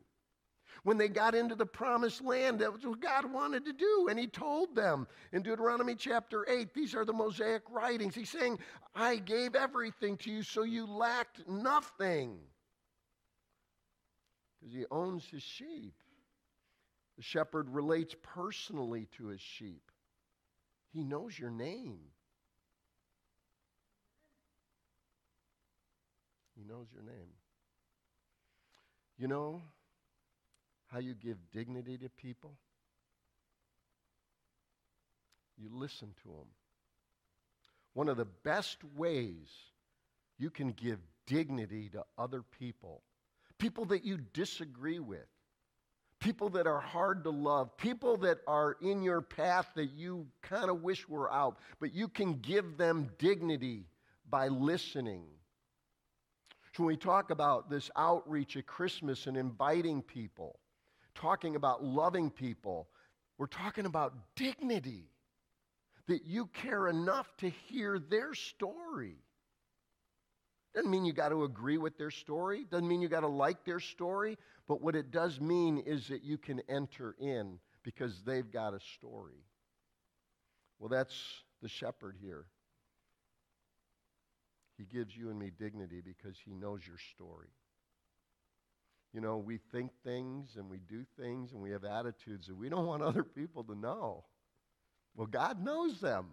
When 0.84 0.98
they 0.98 1.10
got 1.10 1.36
into 1.36 1.54
the 1.54 1.66
promised 1.66 2.24
land, 2.24 2.60
that 2.60 2.74
was 2.74 2.86
what 2.86 3.00
God 3.00 3.32
wanted 3.32 3.66
to 3.66 3.74
do. 3.74 4.08
And 4.10 4.18
He 4.18 4.28
told 4.28 4.75
them 4.75 5.08
in 5.32 5.44
Deuteronomy 5.44 5.96
chapter 5.96 6.46
8, 6.50 6.74
these 6.74 6.96
are 6.96 7.06
the 7.06 7.13
Mosaic 7.13 7.63
writings. 7.70 8.16
He's 8.16 8.30
saying, 8.30 8.58
I 8.96 9.18
gave 9.18 9.56
everything 9.56 10.18
to 10.18 10.32
you, 10.32 10.44
so 10.44 10.63
you 10.63 10.86
lacked 10.86 11.48
nothing. 11.48 12.40
Because 14.60 14.74
He 14.74 14.86
owns 14.90 15.25
His 15.30 15.44
sheep. 15.44 15.94
The 17.22 17.25
shepherd 17.25 17.70
relates 17.70 18.16
personally 18.24 19.08
to 19.18 19.28
his 19.28 19.40
sheep, 19.40 19.92
He 20.92 21.04
knows 21.04 21.38
your 21.38 21.51
name. 21.51 22.00
He 26.58 26.63
knows 26.63 26.88
your 26.92 27.04
name. 27.04 27.30
You 29.20 29.28
know, 29.28 29.62
how 30.88 30.98
you 30.98 31.13
give 31.13 31.38
dignity 31.54 31.96
to 32.00 32.10
people? 32.10 32.56
You 35.60 35.70
listen 35.72 36.16
to 36.24 36.30
them. 36.30 36.48
One 37.94 38.10
of 38.10 38.18
the 38.18 38.25
best 38.25 38.78
ways 38.96 39.48
you 40.40 40.50
can 40.50 40.72
give 40.72 40.98
dignity 41.28 41.90
to 41.90 42.04
other 42.18 42.42
people, 42.42 43.04
people 43.60 43.86
that 43.86 44.04
you 44.04 44.18
disagree 44.34 44.98
with, 44.98 45.28
people 46.22 46.48
that 46.50 46.68
are 46.68 46.80
hard 46.80 47.25
to 47.25 47.30
love, 47.30 47.75
people 47.75 48.16
that 48.16 48.38
are 48.48 48.78
in 48.82 49.04
your 49.04 49.22
path 49.22 49.68
that 49.75 49.92
you 49.92 50.25
kind 50.42 50.70
of 50.70 50.82
wish 50.82 51.10
were 51.10 51.32
out, 51.32 51.58
but 51.82 51.94
you 51.94 52.08
can 52.08 52.36
give 52.40 52.78
them 52.78 53.10
dignity 53.20 53.88
by 54.30 54.48
listening. 54.48 55.25
So 56.74 56.84
when 56.84 56.88
we 56.88 56.98
talk 56.98 57.32
about 57.32 57.70
this 57.70 57.92
outreach 57.98 58.56
at 58.56 58.66
Christmas 58.66 59.28
and 59.28 59.36
inviting 59.36 60.01
people, 60.01 60.58
talking 61.16 61.56
about 61.56 61.84
loving 61.84 62.30
people. 62.30 62.88
We're 63.38 63.48
talking 63.48 63.86
about 63.86 64.13
dignity. 64.36 65.06
That 66.08 66.25
you 66.25 66.48
care 66.48 66.88
enough 66.88 67.28
to 67.38 67.50
hear 67.50 68.00
their 68.00 68.34
story. 68.34 69.16
Doesn't 70.74 70.90
mean 70.90 71.04
you 71.04 71.13
got 71.13 71.30
to 71.30 71.44
agree 71.44 71.78
with 71.78 71.98
their 71.98 72.12
story, 72.12 72.66
doesn't 72.70 72.88
mean 72.88 73.01
you 73.01 73.10
got 73.10 73.22
to 73.22 73.28
like 73.28 73.66
their 73.66 73.80
story, 73.80 74.38
but 74.68 74.82
what 74.82 74.96
it 74.96 75.12
does 75.12 75.42
mean 75.42 75.80
is 75.80 76.08
that 76.08 76.24
you 76.24 76.38
can 76.38 76.62
enter 76.70 77.16
in 77.20 77.60
because 77.84 78.22
they've 78.25 78.50
got 78.50 78.74
a 78.74 78.80
story. 78.80 79.44
Well, 80.80 80.90
that's 80.90 81.13
the 81.62 81.68
shepherd 81.68 82.16
here. 82.22 82.46
He 84.78 84.86
gives 84.86 85.16
you 85.16 85.30
and 85.30 85.38
me 85.38 85.51
dignity 85.60 86.01
because 86.04 86.38
he 86.44 86.54
knows 86.54 86.82
your 86.88 86.98
story. 87.13 87.50
You 89.13 89.20
know, 89.20 89.38
we 89.38 89.60
think 89.72 89.92
things 90.04 90.56
and 90.56 90.70
we 90.70 90.80
do 90.80 91.04
things 91.20 91.51
and 91.51 91.62
we 91.62 91.72
have 91.72 91.84
attitudes 91.84 92.48
that 92.48 92.56
we 92.56 92.70
don't 92.70 92.88
want 92.88 93.04
other 93.04 93.24
people 93.24 93.63
to 93.66 93.75
know. 93.75 94.24
Well, 95.16 95.28
God 95.28 95.63
knows 95.63 96.00
them. 96.00 96.28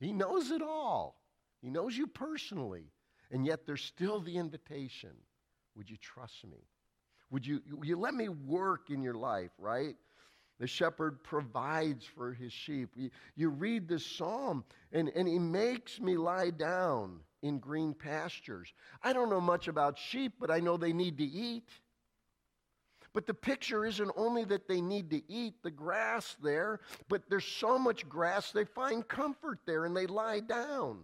He 0.00 0.12
knows 0.12 0.50
it 0.50 0.60
all. 0.60 1.20
He 1.62 1.70
knows 1.70 1.96
you 1.96 2.06
personally. 2.06 2.90
And 3.30 3.44
yet 3.46 3.66
there's 3.66 3.84
still 3.84 4.20
the 4.20 4.36
invitation 4.36 5.10
Would 5.76 5.90
you 5.90 5.96
trust 5.96 6.44
me? 6.44 6.58
Would 7.30 7.46
you, 7.46 7.60
you 7.82 7.98
let 7.98 8.14
me 8.14 8.28
work 8.28 8.90
in 8.90 9.02
your 9.02 9.14
life, 9.14 9.50
right? 9.58 9.94
The 10.58 10.66
shepherd 10.66 11.22
provides 11.22 12.04
for 12.04 12.32
his 12.32 12.52
sheep. 12.52 12.90
You, 12.96 13.10
you 13.36 13.48
read 13.50 13.86
this 13.86 14.04
psalm, 14.04 14.64
and, 14.92 15.10
and 15.14 15.28
he 15.28 15.38
makes 15.38 16.00
me 16.00 16.16
lie 16.16 16.50
down 16.50 17.20
in 17.42 17.58
green 17.58 17.94
pastures. 17.94 18.72
I 19.02 19.12
don't 19.12 19.30
know 19.30 19.40
much 19.40 19.68
about 19.68 19.98
sheep, 19.98 20.32
but 20.40 20.50
I 20.50 20.58
know 20.58 20.76
they 20.76 20.92
need 20.92 21.18
to 21.18 21.24
eat. 21.24 21.68
But 23.12 23.26
the 23.26 23.34
picture 23.34 23.84
isn't 23.84 24.10
only 24.16 24.44
that 24.46 24.68
they 24.68 24.80
need 24.80 25.10
to 25.10 25.22
eat 25.28 25.62
the 25.62 25.70
grass 25.70 26.36
there, 26.42 26.80
but 27.08 27.22
there's 27.28 27.46
so 27.46 27.78
much 27.78 28.08
grass 28.08 28.50
they 28.50 28.64
find 28.64 29.06
comfort 29.06 29.60
there 29.66 29.84
and 29.84 29.96
they 29.96 30.06
lie 30.06 30.40
down. 30.40 30.98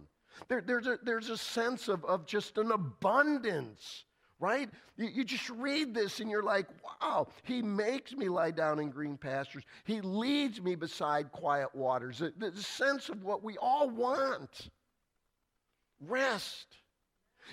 There, 0.47 0.61
there's, 0.61 0.87
a, 0.87 0.97
there's 1.03 1.29
a 1.29 1.37
sense 1.37 1.87
of, 1.87 2.03
of 2.05 2.25
just 2.25 2.57
an 2.57 2.71
abundance 2.71 4.05
right? 4.39 4.69
You, 4.97 5.07
you, 5.07 5.23
just 5.23 5.49
read 5.49 5.93
this 5.93 6.19
and 6.19 6.29
you're 6.29 6.43
like, 6.43 6.67
wow, 7.01 7.27
he 7.43 7.61
makes 7.61 8.13
me 8.13 8.29
lie 8.29 8.51
down 8.51 8.79
in 8.79 8.89
green 8.89 9.17
pastures. 9.17 9.63
He 9.85 10.01
leads 10.01 10.61
me 10.61 10.75
beside 10.75 11.31
quiet 11.31 11.73
waters. 11.73 12.19
The, 12.19 12.33
the 12.51 12.61
sense 12.61 13.09
of 13.09 13.23
what 13.23 13.43
we 13.43 13.57
all 13.57 13.89
want 13.89 14.69
rest. 16.01 16.77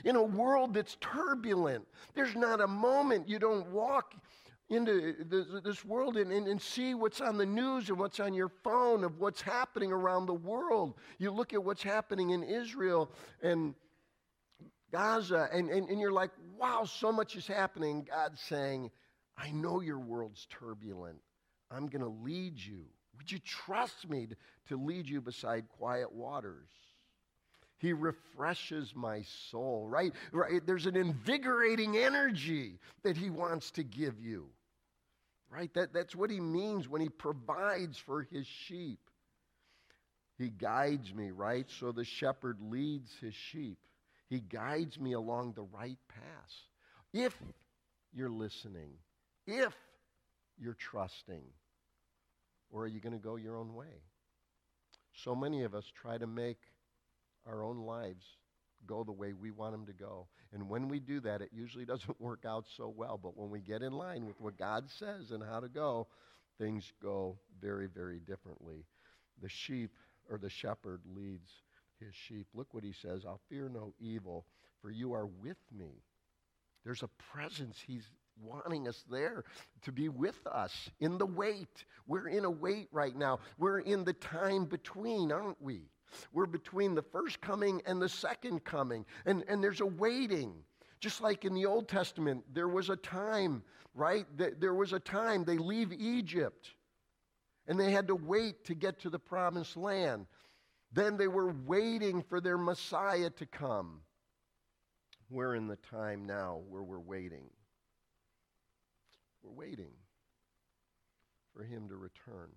In 0.04 0.16
a 0.16 0.22
world 0.22 0.72
that's 0.72 0.96
turbulent, 1.00 1.86
there's 2.14 2.34
not 2.34 2.62
a 2.62 2.66
moment 2.66 3.28
you 3.28 3.38
don't 3.38 3.66
walk 3.70 4.14
into 4.68 5.14
this 5.64 5.84
world 5.84 6.16
and, 6.16 6.32
and, 6.32 6.46
and, 6.46 6.60
see 6.60 6.94
what's 6.94 7.20
on 7.20 7.36
the 7.36 7.44
news 7.44 7.90
and 7.90 7.98
what's 7.98 8.20
on 8.20 8.32
your 8.32 8.48
phone 8.48 9.04
of 9.04 9.18
what's 9.18 9.42
happening 9.42 9.92
around 9.92 10.26
the 10.26 10.34
world. 10.34 10.94
You 11.18 11.30
look 11.30 11.52
at 11.52 11.62
what's 11.62 11.82
happening 11.82 12.30
in 12.30 12.42
Israel 12.42 13.10
and 13.42 13.74
Gaza, 14.90 15.48
and, 15.52 15.68
and, 15.68 15.88
and 15.88 16.00
you're 16.00 16.12
like, 16.12 16.30
wow, 16.58 16.84
so 16.84 17.12
much 17.12 17.36
is 17.36 17.46
happening. 17.46 18.06
God's 18.08 18.40
saying, 18.40 18.90
I 19.36 19.50
know 19.50 19.80
your 19.80 19.98
world's 19.98 20.46
turbulent. 20.50 21.18
I'm 21.70 21.86
going 21.86 22.02
to 22.02 22.22
lead 22.22 22.58
you. 22.58 22.84
Would 23.16 23.30
you 23.30 23.38
trust 23.38 24.08
me 24.08 24.28
to 24.68 24.76
lead 24.76 25.08
you 25.08 25.20
beside 25.20 25.68
quiet 25.68 26.12
waters? 26.12 26.68
He 27.82 27.92
refreshes 27.92 28.94
my 28.94 29.22
soul, 29.50 29.88
right? 29.88 30.12
right? 30.30 30.64
There's 30.64 30.86
an 30.86 30.94
invigorating 30.94 31.96
energy 31.96 32.78
that 33.02 33.16
he 33.16 33.28
wants 33.28 33.72
to 33.72 33.82
give 33.82 34.20
you, 34.20 34.46
right? 35.50 35.68
That, 35.74 35.92
that's 35.92 36.14
what 36.14 36.30
he 36.30 36.38
means 36.38 36.88
when 36.88 37.02
he 37.02 37.08
provides 37.08 37.98
for 37.98 38.22
his 38.22 38.46
sheep. 38.46 39.00
He 40.38 40.48
guides 40.48 41.12
me, 41.12 41.32
right? 41.32 41.66
So 41.80 41.90
the 41.90 42.04
shepherd 42.04 42.58
leads 42.60 43.10
his 43.20 43.34
sheep. 43.34 43.78
He 44.30 44.38
guides 44.38 45.00
me 45.00 45.14
along 45.14 45.54
the 45.54 45.66
right 45.76 45.98
path. 46.08 46.52
If 47.12 47.36
you're 48.14 48.30
listening, 48.30 48.92
if 49.44 49.74
you're 50.56 50.74
trusting, 50.74 51.42
or 52.70 52.84
are 52.84 52.86
you 52.86 53.00
going 53.00 53.12
to 53.12 53.18
go 53.18 53.34
your 53.34 53.56
own 53.56 53.74
way? 53.74 54.04
So 55.14 55.34
many 55.34 55.64
of 55.64 55.74
us 55.74 55.84
try 56.00 56.16
to 56.16 56.28
make 56.28 56.58
our 57.46 57.62
own 57.62 57.78
lives 57.78 58.24
go 58.86 59.04
the 59.04 59.12
way 59.12 59.32
we 59.32 59.50
want 59.50 59.72
them 59.72 59.86
to 59.86 59.92
go. 59.92 60.26
And 60.52 60.68
when 60.68 60.88
we 60.88 61.00
do 61.00 61.20
that, 61.20 61.40
it 61.40 61.50
usually 61.52 61.84
doesn't 61.92 62.20
work 62.20 62.44
out 62.46 62.66
so 62.76 62.92
well. 62.94 63.18
But 63.22 63.36
when 63.36 63.50
we 63.50 63.60
get 63.60 63.82
in 63.82 63.92
line 63.92 64.26
with 64.26 64.40
what 64.40 64.58
God 64.58 64.84
says 64.98 65.30
and 65.30 65.42
how 65.42 65.60
to 65.60 65.68
go, 65.68 66.06
things 66.58 66.92
go 67.02 67.38
very, 67.60 67.86
very 67.86 68.18
differently. 68.18 68.84
The 69.40 69.48
sheep 69.48 69.90
or 70.30 70.38
the 70.38 70.50
shepherd 70.50 71.00
leads 71.06 71.50
his 71.98 72.14
sheep. 72.14 72.46
Look 72.54 72.74
what 72.74 72.84
he 72.84 72.92
says 72.92 73.24
I'll 73.26 73.40
fear 73.48 73.68
no 73.68 73.92
evil, 73.98 74.46
for 74.80 74.90
you 74.90 75.12
are 75.14 75.26
with 75.26 75.58
me. 75.76 76.02
There's 76.84 77.02
a 77.02 77.10
presence 77.32 77.76
he's 77.86 78.04
wanting 78.40 78.88
us 78.88 79.04
there 79.10 79.44
to 79.82 79.92
be 79.92 80.08
with 80.08 80.46
us 80.46 80.72
in 81.00 81.18
the 81.18 81.26
wait. 81.26 81.84
We're 82.06 82.28
in 82.28 82.44
a 82.44 82.50
wait 82.50 82.88
right 82.90 83.14
now. 83.14 83.38
We're 83.58 83.80
in 83.80 84.04
the 84.04 84.14
time 84.14 84.64
between, 84.64 85.30
aren't 85.30 85.62
we? 85.62 85.82
We're 86.32 86.46
between 86.46 86.94
the 86.94 87.02
first 87.02 87.40
coming 87.40 87.82
and 87.86 88.00
the 88.00 88.08
second 88.08 88.64
coming. 88.64 89.04
And, 89.26 89.44
and 89.48 89.62
there's 89.62 89.80
a 89.80 89.86
waiting. 89.86 90.54
Just 91.00 91.20
like 91.20 91.44
in 91.44 91.54
the 91.54 91.66
Old 91.66 91.88
Testament, 91.88 92.44
there 92.52 92.68
was 92.68 92.88
a 92.90 92.96
time, 92.96 93.62
right? 93.94 94.26
There 94.36 94.74
was 94.74 94.92
a 94.92 95.00
time 95.00 95.44
they 95.44 95.58
leave 95.58 95.92
Egypt 95.92 96.70
and 97.66 97.78
they 97.78 97.90
had 97.90 98.08
to 98.08 98.14
wait 98.14 98.64
to 98.66 98.74
get 98.74 99.00
to 99.00 99.10
the 99.10 99.18
promised 99.18 99.76
land. 99.76 100.26
Then 100.92 101.16
they 101.16 101.28
were 101.28 101.54
waiting 101.66 102.22
for 102.22 102.40
their 102.40 102.58
Messiah 102.58 103.30
to 103.30 103.46
come. 103.46 104.00
We're 105.30 105.54
in 105.54 105.66
the 105.66 105.78
time 105.90 106.26
now 106.26 106.60
where 106.68 106.82
we're 106.82 106.98
waiting. 106.98 107.44
We're 109.42 109.52
waiting 109.52 109.92
for 111.54 111.64
him 111.64 111.88
to 111.88 111.96
return. 111.96 112.50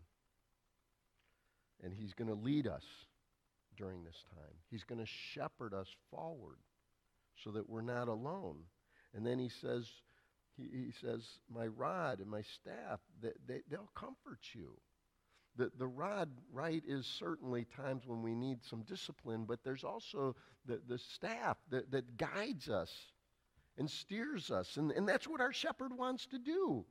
And 1.83 1.93
he's 1.93 2.13
going 2.13 2.27
to 2.27 2.35
lead 2.35 2.67
us 2.67 2.83
during 3.75 4.03
this 4.03 4.23
time. 4.33 4.53
He's 4.69 4.83
going 4.83 4.99
to 4.99 5.05
shepherd 5.05 5.73
us 5.73 5.87
forward 6.09 6.57
so 7.43 7.51
that 7.51 7.69
we're 7.69 7.81
not 7.81 8.07
alone. 8.07 8.57
And 9.13 9.25
then 9.25 9.39
he 9.39 9.49
says, 9.49 9.87
he, 10.57 10.63
he 10.63 10.91
says, 11.01 11.23
my 11.53 11.67
rod 11.67 12.19
and 12.19 12.29
my 12.29 12.41
staff, 12.41 12.99
they, 13.21 13.31
they, 13.47 13.61
they'll 13.69 13.91
comfort 13.95 14.39
you. 14.53 14.77
The, 15.57 15.71
the 15.77 15.87
rod, 15.87 16.29
right, 16.51 16.83
is 16.85 17.05
certainly 17.05 17.65
times 17.65 18.03
when 18.05 18.21
we 18.21 18.35
need 18.35 18.63
some 18.63 18.81
discipline, 18.81 19.45
but 19.47 19.63
there's 19.63 19.85
also 19.85 20.35
the, 20.65 20.81
the 20.87 20.97
staff 20.97 21.57
that, 21.71 21.91
that 21.91 22.17
guides 22.17 22.69
us 22.69 22.91
and 23.77 23.89
steers 23.89 24.51
us. 24.51 24.77
And, 24.77 24.91
and 24.91 25.07
that's 25.07 25.27
what 25.27 25.41
our 25.41 25.53
shepherd 25.53 25.97
wants 25.97 26.25
to 26.27 26.39
do. 26.39 26.85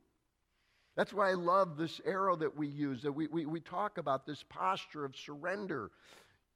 That's 0.95 1.13
why 1.13 1.29
I 1.29 1.33
love 1.33 1.77
this 1.77 1.99
arrow 2.05 2.35
that 2.37 2.55
we 2.55 2.67
use, 2.67 3.03
that 3.03 3.11
we, 3.11 3.27
we, 3.27 3.45
we 3.45 3.59
talk 3.59 3.97
about 3.97 4.25
this 4.25 4.43
posture 4.47 5.03
of 5.03 5.15
surrender. 5.15 5.91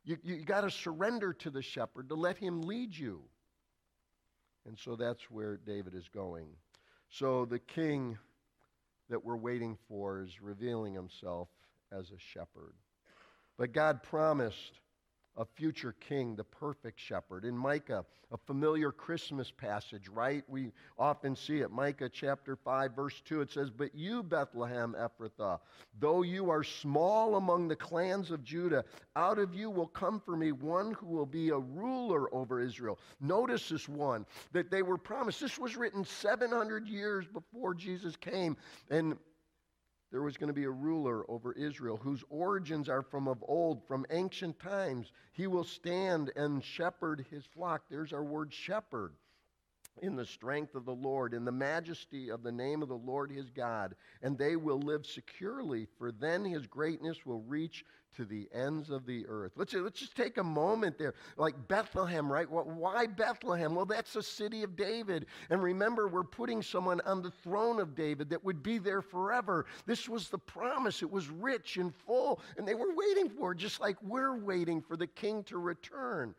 You, 0.09 0.17
you 0.23 0.43
got 0.43 0.61
to 0.61 0.71
surrender 0.71 1.33
to 1.33 1.51
the 1.51 1.61
shepherd 1.61 2.09
to 2.09 2.15
let 2.15 2.35
him 2.35 2.63
lead 2.63 2.97
you. 2.97 3.21
And 4.65 4.75
so 4.75 4.95
that's 4.95 5.29
where 5.29 5.57
David 5.57 5.93
is 5.93 6.09
going. 6.11 6.47
So 7.11 7.45
the 7.45 7.59
king 7.59 8.17
that 9.11 9.23
we're 9.23 9.37
waiting 9.37 9.77
for 9.87 10.23
is 10.23 10.41
revealing 10.41 10.95
himself 10.95 11.47
as 11.91 12.09
a 12.09 12.17
shepherd. 12.17 12.73
But 13.55 13.71
God 13.71 14.01
promised 14.01 14.79
a 15.37 15.45
future 15.45 15.95
king, 15.99 16.35
the 16.35 16.43
perfect 16.43 16.99
shepherd. 16.99 17.45
In 17.45 17.57
Micah, 17.57 18.05
a 18.31 18.37
familiar 18.37 18.91
Christmas 18.91 19.51
passage, 19.51 20.07
right? 20.07 20.43
We 20.47 20.71
often 20.97 21.35
see 21.35 21.59
it. 21.59 21.71
Micah 21.71 22.09
chapter 22.09 22.55
5, 22.55 22.95
verse 22.95 23.21
2, 23.25 23.41
it 23.41 23.51
says, 23.51 23.69
But 23.69 23.95
you, 23.95 24.21
Bethlehem 24.21 24.95
Ephrathah, 24.99 25.59
though 25.99 26.21
you 26.21 26.49
are 26.49 26.63
small 26.63 27.35
among 27.37 27.67
the 27.67 27.75
clans 27.75 28.31
of 28.31 28.43
Judah, 28.43 28.83
out 29.15 29.39
of 29.39 29.55
you 29.55 29.69
will 29.69 29.87
come 29.87 30.19
for 30.19 30.35
me 30.35 30.51
one 30.51 30.93
who 30.93 31.07
will 31.07 31.25
be 31.25 31.49
a 31.49 31.57
ruler 31.57 32.33
over 32.33 32.59
Israel. 32.59 32.99
Notice 33.21 33.69
this 33.69 33.87
one 33.87 34.25
that 34.51 34.69
they 34.69 34.81
were 34.81 34.97
promised. 34.97 35.39
This 35.39 35.57
was 35.57 35.77
written 35.77 36.03
700 36.03 36.87
years 36.87 37.25
before 37.27 37.73
Jesus 37.73 38.15
came. 38.17 38.57
And 38.89 39.17
there 40.11 40.21
was 40.23 40.37
going 40.37 40.47
to 40.47 40.53
be 40.53 40.63
a 40.63 40.71
ruler 40.71 41.29
over 41.29 41.53
Israel 41.53 41.97
whose 41.97 42.23
origins 42.29 42.89
are 42.89 43.03
from 43.03 43.27
of 43.27 43.43
old, 43.47 43.85
from 43.87 44.05
ancient 44.09 44.59
times. 44.59 45.11
He 45.33 45.47
will 45.47 45.63
stand 45.63 46.31
and 46.35 46.63
shepherd 46.63 47.25
his 47.29 47.45
flock. 47.45 47.83
There's 47.89 48.13
our 48.13 48.23
word 48.23 48.51
shepherd. 48.51 49.13
In 50.01 50.15
the 50.15 50.25
strength 50.25 50.75
of 50.75 50.85
the 50.85 50.95
Lord, 50.95 51.33
in 51.33 51.43
the 51.43 51.51
majesty 51.51 52.29
of 52.29 52.41
the 52.41 52.51
name 52.51 52.81
of 52.81 52.87
the 52.87 52.95
Lord 52.95 53.29
his 53.31 53.49
God, 53.49 53.95
and 54.21 54.37
they 54.37 54.55
will 54.55 54.79
live 54.79 55.05
securely, 55.05 55.87
for 55.97 56.11
then 56.11 56.45
his 56.45 56.67
greatness 56.67 57.25
will 57.25 57.41
reach 57.41 57.83
to 58.15 58.25
the 58.25 58.47
ends 58.53 58.89
of 58.89 59.05
the 59.05 59.25
earth. 59.27 59.53
Let's, 59.55 59.73
let's 59.73 59.99
just 59.99 60.15
take 60.15 60.37
a 60.37 60.43
moment 60.43 60.97
there. 60.97 61.13
Like 61.37 61.55
Bethlehem, 61.67 62.31
right? 62.31 62.49
Why 62.49 63.07
Bethlehem? 63.07 63.75
Well, 63.75 63.85
that's 63.85 64.13
the 64.13 64.23
city 64.23 64.63
of 64.63 64.75
David. 64.75 65.25
And 65.49 65.61
remember, 65.61 66.07
we're 66.07 66.23
putting 66.23 66.61
someone 66.61 67.01
on 67.01 67.21
the 67.21 67.31
throne 67.31 67.79
of 67.79 67.95
David 67.95 68.29
that 68.29 68.43
would 68.43 68.63
be 68.63 68.77
there 68.77 69.01
forever. 69.01 69.65
This 69.85 70.09
was 70.09 70.29
the 70.29 70.37
promise. 70.37 71.01
It 71.01 71.11
was 71.11 71.29
rich 71.29 71.77
and 71.77 71.93
full, 71.95 72.41
and 72.57 72.67
they 72.67 72.75
were 72.75 72.93
waiting 72.95 73.29
for 73.29 73.51
it, 73.51 73.57
just 73.57 73.79
like 73.79 73.97
we're 74.01 74.37
waiting 74.37 74.81
for 74.81 74.97
the 74.97 75.07
king 75.07 75.43
to 75.45 75.57
return. 75.57 76.35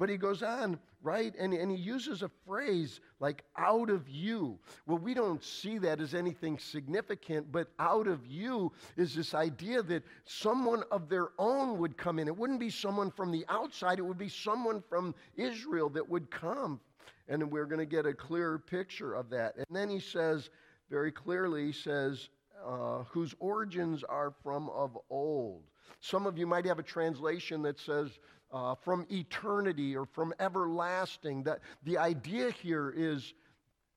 But 0.00 0.08
he 0.08 0.16
goes 0.16 0.42
on, 0.42 0.78
right? 1.02 1.34
And, 1.38 1.52
and 1.52 1.70
he 1.70 1.76
uses 1.76 2.22
a 2.22 2.30
phrase 2.46 3.00
like 3.20 3.44
out 3.58 3.90
of 3.90 4.08
you. 4.08 4.58
Well, 4.86 4.96
we 4.96 5.12
don't 5.12 5.44
see 5.44 5.76
that 5.76 6.00
as 6.00 6.14
anything 6.14 6.58
significant, 6.58 7.52
but 7.52 7.68
out 7.78 8.06
of 8.06 8.26
you 8.26 8.72
is 8.96 9.14
this 9.14 9.34
idea 9.34 9.82
that 9.82 10.02
someone 10.24 10.84
of 10.90 11.10
their 11.10 11.28
own 11.38 11.76
would 11.76 11.98
come 11.98 12.18
in. 12.18 12.28
It 12.28 12.36
wouldn't 12.36 12.60
be 12.60 12.70
someone 12.70 13.10
from 13.10 13.30
the 13.30 13.44
outside, 13.50 13.98
it 13.98 14.02
would 14.02 14.16
be 14.16 14.30
someone 14.30 14.82
from 14.88 15.14
Israel 15.36 15.90
that 15.90 16.08
would 16.08 16.30
come. 16.30 16.80
And 17.28 17.52
we're 17.52 17.66
going 17.66 17.78
to 17.78 17.84
get 17.84 18.06
a 18.06 18.14
clearer 18.14 18.58
picture 18.58 19.12
of 19.12 19.28
that. 19.30 19.54
And 19.56 19.66
then 19.70 19.90
he 19.90 20.00
says, 20.00 20.48
very 20.88 21.12
clearly, 21.12 21.66
he 21.66 21.72
says, 21.72 22.30
uh, 22.66 23.04
whose 23.10 23.34
origins 23.38 24.02
are 24.04 24.32
from 24.42 24.70
of 24.70 24.96
old. 25.10 25.62
Some 26.00 26.26
of 26.26 26.38
you 26.38 26.46
might 26.46 26.64
have 26.64 26.78
a 26.78 26.82
translation 26.82 27.60
that 27.62 27.78
says 27.78 28.18
uh, 28.52 28.74
from 28.74 29.06
eternity 29.10 29.96
or 29.96 30.06
from 30.06 30.32
everlasting. 30.40 31.42
That 31.44 31.60
the 31.84 31.98
idea 31.98 32.50
here 32.50 32.92
is 32.96 33.34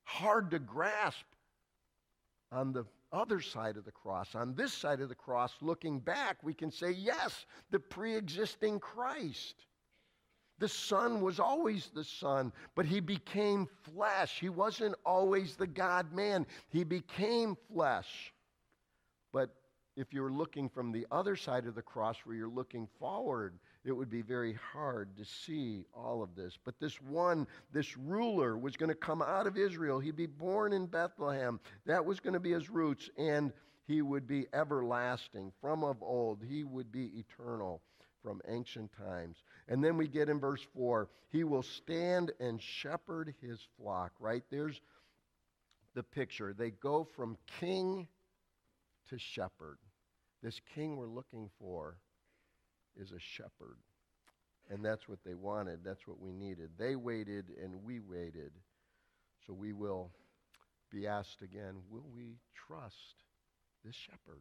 hard 0.04 0.50
to 0.52 0.58
grasp 0.58 1.24
on 2.52 2.72
the 2.72 2.84
other 3.12 3.40
side 3.40 3.76
of 3.76 3.84
the 3.84 3.92
cross. 3.92 4.34
On 4.34 4.54
this 4.54 4.72
side 4.72 5.00
of 5.00 5.08
the 5.08 5.14
cross, 5.14 5.54
looking 5.60 6.00
back, 6.00 6.36
we 6.42 6.52
can 6.52 6.70
say, 6.70 6.90
yes, 6.90 7.46
the 7.70 7.78
pre 7.78 8.16
existing 8.16 8.80
Christ. 8.80 9.66
The 10.58 10.68
Son 10.68 11.20
was 11.20 11.40
always 11.40 11.90
the 11.94 12.04
Son, 12.04 12.52
but 12.74 12.86
he 12.86 13.00
became 13.00 13.66
flesh. 13.82 14.38
He 14.40 14.48
wasn't 14.48 14.94
always 15.04 15.56
the 15.56 15.66
God 15.66 16.12
man, 16.12 16.46
he 16.68 16.84
became 16.84 17.56
flesh. 17.72 18.32
But 19.32 19.50
if 19.96 20.12
you're 20.12 20.30
looking 20.30 20.68
from 20.68 20.92
the 20.92 21.06
other 21.10 21.34
side 21.34 21.66
of 21.66 21.74
the 21.74 21.82
cross 21.82 22.18
where 22.24 22.36
you're 22.36 22.48
looking 22.48 22.88
forward, 22.98 23.58
it 23.84 23.92
would 23.92 24.10
be 24.10 24.22
very 24.22 24.56
hard 24.72 25.14
to 25.16 25.24
see 25.24 25.84
all 25.94 26.22
of 26.22 26.34
this. 26.34 26.58
But 26.64 26.80
this 26.80 27.00
one, 27.02 27.46
this 27.72 27.96
ruler, 27.98 28.56
was 28.56 28.76
going 28.76 28.88
to 28.88 28.94
come 28.94 29.20
out 29.20 29.46
of 29.46 29.58
Israel. 29.58 30.00
He'd 30.00 30.16
be 30.16 30.26
born 30.26 30.72
in 30.72 30.86
Bethlehem. 30.86 31.60
That 31.84 32.04
was 32.04 32.18
going 32.18 32.32
to 32.32 32.40
be 32.40 32.52
his 32.52 32.70
roots, 32.70 33.10
and 33.18 33.52
he 33.86 34.00
would 34.00 34.26
be 34.26 34.46
everlasting. 34.54 35.52
From 35.60 35.84
of 35.84 36.02
old, 36.02 36.42
he 36.42 36.64
would 36.64 36.90
be 36.90 37.12
eternal 37.18 37.82
from 38.22 38.40
ancient 38.48 38.90
times. 38.96 39.36
And 39.68 39.84
then 39.84 39.98
we 39.98 40.08
get 40.08 40.30
in 40.30 40.40
verse 40.40 40.66
4 40.74 41.08
He 41.30 41.44
will 41.44 41.62
stand 41.62 42.32
and 42.40 42.60
shepherd 42.62 43.34
his 43.42 43.60
flock, 43.78 44.12
right? 44.18 44.42
There's 44.50 44.80
the 45.94 46.02
picture. 46.02 46.54
They 46.56 46.70
go 46.70 47.06
from 47.16 47.36
king 47.60 48.08
to 49.10 49.18
shepherd. 49.18 49.78
This 50.42 50.58
king 50.74 50.96
we're 50.96 51.06
looking 51.06 51.50
for 51.60 51.96
is 53.00 53.12
a 53.12 53.18
shepherd. 53.18 53.78
And 54.70 54.84
that's 54.84 55.08
what 55.08 55.18
they 55.24 55.34
wanted. 55.34 55.80
That's 55.84 56.06
what 56.06 56.20
we 56.20 56.32
needed. 56.32 56.70
They 56.78 56.96
waited 56.96 57.46
and 57.62 57.82
we 57.84 58.00
waited. 58.00 58.52
So 59.46 59.52
we 59.52 59.72
will 59.72 60.10
be 60.90 61.06
asked 61.06 61.42
again 61.42 61.74
will 61.90 62.06
we 62.14 62.36
trust 62.54 63.24
this 63.84 63.94
shepherd? 63.94 64.40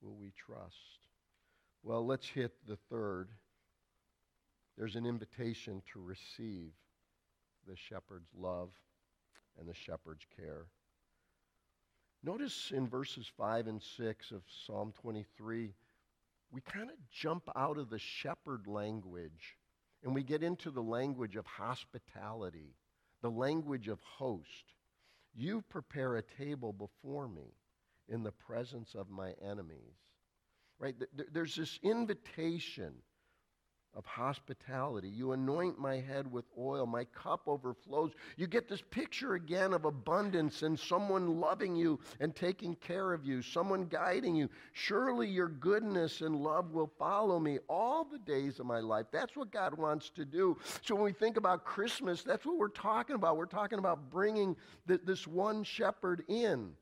Will 0.00 0.14
we 0.14 0.32
trust? 0.36 1.08
Well, 1.82 2.06
let's 2.06 2.26
hit 2.26 2.52
the 2.66 2.78
third. 2.90 3.28
There's 4.78 4.96
an 4.96 5.04
invitation 5.04 5.82
to 5.92 6.00
receive 6.00 6.70
the 7.68 7.76
shepherd's 7.76 8.30
love 8.36 8.70
and 9.58 9.68
the 9.68 9.74
shepherd's 9.74 10.26
care. 10.36 10.66
Notice 12.24 12.72
in 12.74 12.88
verses 12.88 13.30
5 13.36 13.66
and 13.66 13.82
6 13.82 14.30
of 14.30 14.42
Psalm 14.64 14.92
23 15.00 15.74
we 16.52 16.60
kind 16.60 16.90
of 16.90 16.96
jump 17.10 17.48
out 17.56 17.78
of 17.78 17.88
the 17.88 17.98
shepherd 17.98 18.66
language 18.66 19.56
and 20.04 20.14
we 20.14 20.22
get 20.22 20.42
into 20.42 20.70
the 20.70 20.82
language 20.82 21.36
of 21.36 21.46
hospitality, 21.46 22.74
the 23.22 23.30
language 23.30 23.88
of 23.88 24.00
host. 24.02 24.74
You 25.34 25.62
prepare 25.70 26.16
a 26.16 26.22
table 26.22 26.72
before 26.72 27.26
me 27.26 27.54
in 28.08 28.22
the 28.22 28.32
presence 28.32 28.94
of 28.94 29.08
my 29.08 29.32
enemies. 29.42 29.96
Right? 30.78 30.94
There's 31.32 31.54
this 31.54 31.78
invitation 31.82 32.92
of 33.94 34.06
hospitality. 34.06 35.08
You 35.08 35.32
anoint 35.32 35.78
my 35.78 35.96
head 35.96 36.30
with 36.30 36.44
oil, 36.58 36.86
my 36.86 37.04
cup 37.04 37.42
overflows. 37.46 38.12
You 38.36 38.46
get 38.46 38.68
this 38.68 38.82
picture 38.90 39.34
again 39.34 39.74
of 39.74 39.84
abundance 39.84 40.62
and 40.62 40.78
someone 40.78 41.40
loving 41.40 41.76
you 41.76 42.00
and 42.20 42.34
taking 42.34 42.74
care 42.76 43.12
of 43.12 43.24
you, 43.24 43.42
someone 43.42 43.84
guiding 43.84 44.34
you. 44.34 44.48
Surely 44.72 45.28
your 45.28 45.48
goodness 45.48 46.22
and 46.22 46.36
love 46.36 46.72
will 46.72 46.90
follow 46.98 47.38
me 47.38 47.58
all 47.68 48.04
the 48.04 48.18
days 48.18 48.60
of 48.60 48.66
my 48.66 48.80
life. 48.80 49.06
That's 49.12 49.36
what 49.36 49.52
God 49.52 49.76
wants 49.76 50.10
to 50.10 50.24
do. 50.24 50.56
So 50.80 50.94
when 50.94 51.04
we 51.04 51.12
think 51.12 51.36
about 51.36 51.64
Christmas, 51.64 52.22
that's 52.22 52.46
what 52.46 52.56
we're 52.56 52.68
talking 52.68 53.16
about. 53.16 53.36
We're 53.36 53.46
talking 53.46 53.78
about 53.78 54.10
bringing 54.10 54.56
this 54.86 55.26
one 55.26 55.64
shepherd 55.64 56.24
in. 56.28 56.72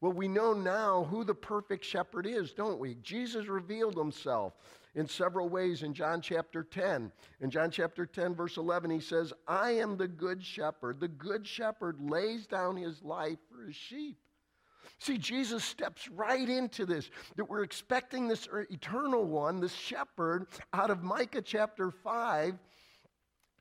Well, 0.00 0.12
we 0.12 0.28
know 0.28 0.52
now 0.52 1.08
who 1.10 1.24
the 1.24 1.34
perfect 1.34 1.84
shepherd 1.84 2.24
is, 2.26 2.52
don't 2.52 2.78
we? 2.78 2.94
Jesus 3.02 3.48
revealed 3.48 3.96
himself 3.96 4.52
in 4.94 5.06
several 5.06 5.48
ways 5.48 5.82
in 5.82 5.94
John 5.94 6.20
chapter 6.20 6.62
10. 6.62 7.12
In 7.40 7.50
John 7.50 7.70
chapter 7.70 8.06
10, 8.06 8.34
verse 8.34 8.56
11, 8.56 8.90
he 8.90 9.00
says, 9.00 9.32
I 9.46 9.72
am 9.72 9.96
the 9.96 10.08
good 10.08 10.44
shepherd. 10.44 11.00
The 11.00 11.08
good 11.08 11.46
shepherd 11.46 12.00
lays 12.00 12.46
down 12.46 12.76
his 12.76 13.02
life 13.02 13.38
for 13.50 13.66
his 13.66 13.76
sheep. 13.76 14.18
See, 15.00 15.18
Jesus 15.18 15.64
steps 15.64 16.08
right 16.08 16.48
into 16.48 16.84
this, 16.84 17.10
that 17.36 17.48
we're 17.48 17.62
expecting 17.62 18.26
this 18.26 18.48
er, 18.52 18.66
eternal 18.70 19.24
one, 19.24 19.60
this 19.60 19.74
shepherd, 19.74 20.46
out 20.72 20.90
of 20.90 21.04
Micah 21.04 21.42
chapter 21.42 21.90
5. 21.90 22.58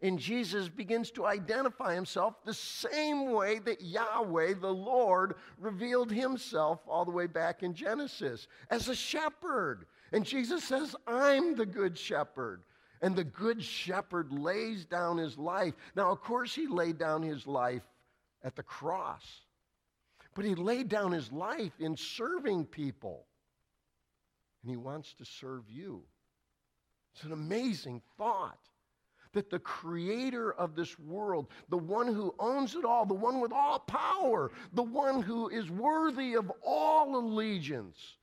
And 0.02 0.20
Jesus 0.20 0.70
begins 0.70 1.10
to 1.12 1.26
identify 1.26 1.96
himself 1.96 2.36
the 2.46 2.54
same 2.54 3.32
way 3.32 3.60
that 3.60 3.82
Yahweh, 3.82 4.56
the 4.62 4.74
Lord, 4.74 5.36
revealed 5.58 6.12
himself 6.12 6.80
all 6.88 7.04
the 7.04 7.12
way 7.12 7.26
back 7.26 7.64
in 7.64 7.74
Genesis 7.74 8.48
as 8.70 8.90
a 8.90 8.96
shepherd. 8.96 9.88
And 10.12 10.26
Jesus 10.26 10.64
says, 10.64 10.96
I'm 11.06 11.56
the 11.56 11.66
good 11.66 11.98
shepherd. 11.98 12.64
And 13.02 13.16
the 13.16 13.24
good 13.24 13.64
shepherd 13.64 14.32
lays 14.32 14.86
down 14.86 15.18
his 15.18 15.38
life. 15.38 15.74
Now, 15.96 16.12
of 16.12 16.22
course, 16.22 16.54
he 16.54 16.68
laid 16.68 16.98
down 16.98 17.22
his 17.22 17.46
life 17.46 17.84
at 18.44 18.56
the 18.56 18.64
cross, 18.64 19.24
but 20.34 20.46
he 20.46 20.56
laid 20.56 20.90
down 20.90 21.12
his 21.12 21.32
life 21.32 21.74
in 21.80 21.96
serving 21.96 22.66
people. 22.66 23.26
And 24.64 24.72
he 24.72 24.78
wants 24.78 25.14
to 25.16 25.26
serve 25.26 25.70
you. 25.70 26.04
It's 27.14 27.24
an 27.24 27.34
amazing 27.34 28.02
thought 28.18 28.60
that 29.34 29.50
the 29.50 29.60
creator 29.60 30.52
of 30.54 30.76
this 30.76 30.98
world, 30.98 31.48
the 31.70 31.78
one 31.78 32.08
who 32.08 32.34
owns 32.40 32.76
it 32.76 32.86
all, 32.86 33.06
the 33.06 33.14
one 33.14 33.40
with 33.40 33.52
all 33.52 33.80
power, 33.80 34.52
the 34.74 34.84
one 34.84 35.22
who 35.22 35.50
is 35.50 35.70
worthy 35.70 36.34
of 36.34 36.52
all 36.64 37.16
allegiance, 37.16 38.17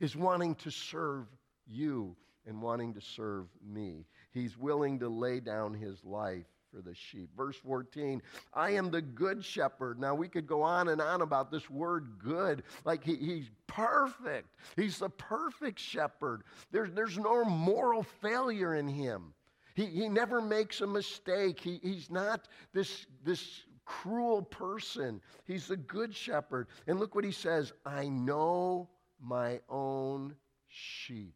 is 0.00 0.16
wanting 0.16 0.54
to 0.56 0.70
serve 0.70 1.26
you 1.66 2.16
and 2.46 2.60
wanting 2.60 2.94
to 2.94 3.00
serve 3.00 3.46
me. 3.64 4.06
He's 4.32 4.56
willing 4.56 4.98
to 5.00 5.08
lay 5.08 5.40
down 5.40 5.74
his 5.74 6.02
life 6.04 6.46
for 6.74 6.80
the 6.80 6.94
sheep. 6.94 7.28
Verse 7.36 7.56
14, 7.56 8.22
I 8.54 8.70
am 8.70 8.90
the 8.90 9.02
good 9.02 9.44
shepherd. 9.44 9.98
Now, 9.98 10.14
we 10.14 10.28
could 10.28 10.46
go 10.46 10.62
on 10.62 10.88
and 10.88 11.00
on 11.00 11.20
about 11.20 11.50
this 11.50 11.68
word 11.68 12.18
good. 12.22 12.62
Like 12.84 13.04
he, 13.04 13.16
he's 13.16 13.50
perfect. 13.66 14.48
He's 14.76 14.98
the 14.98 15.10
perfect 15.10 15.78
shepherd. 15.78 16.42
There's, 16.70 16.92
there's 16.92 17.18
no 17.18 17.44
moral 17.44 18.02
failure 18.02 18.74
in 18.74 18.88
him. 18.88 19.34
He, 19.74 19.86
he 19.86 20.08
never 20.08 20.40
makes 20.40 20.80
a 20.80 20.86
mistake. 20.86 21.60
He, 21.60 21.80
he's 21.82 22.10
not 22.10 22.48
this, 22.72 23.06
this 23.24 23.62
cruel 23.84 24.42
person. 24.42 25.20
He's 25.44 25.66
the 25.66 25.76
good 25.76 26.14
shepherd. 26.14 26.68
And 26.86 26.98
look 26.98 27.14
what 27.14 27.24
he 27.24 27.32
says 27.32 27.72
I 27.84 28.08
know 28.08 28.88
my 29.20 29.60
own 29.68 30.34
sheep. 30.68 31.34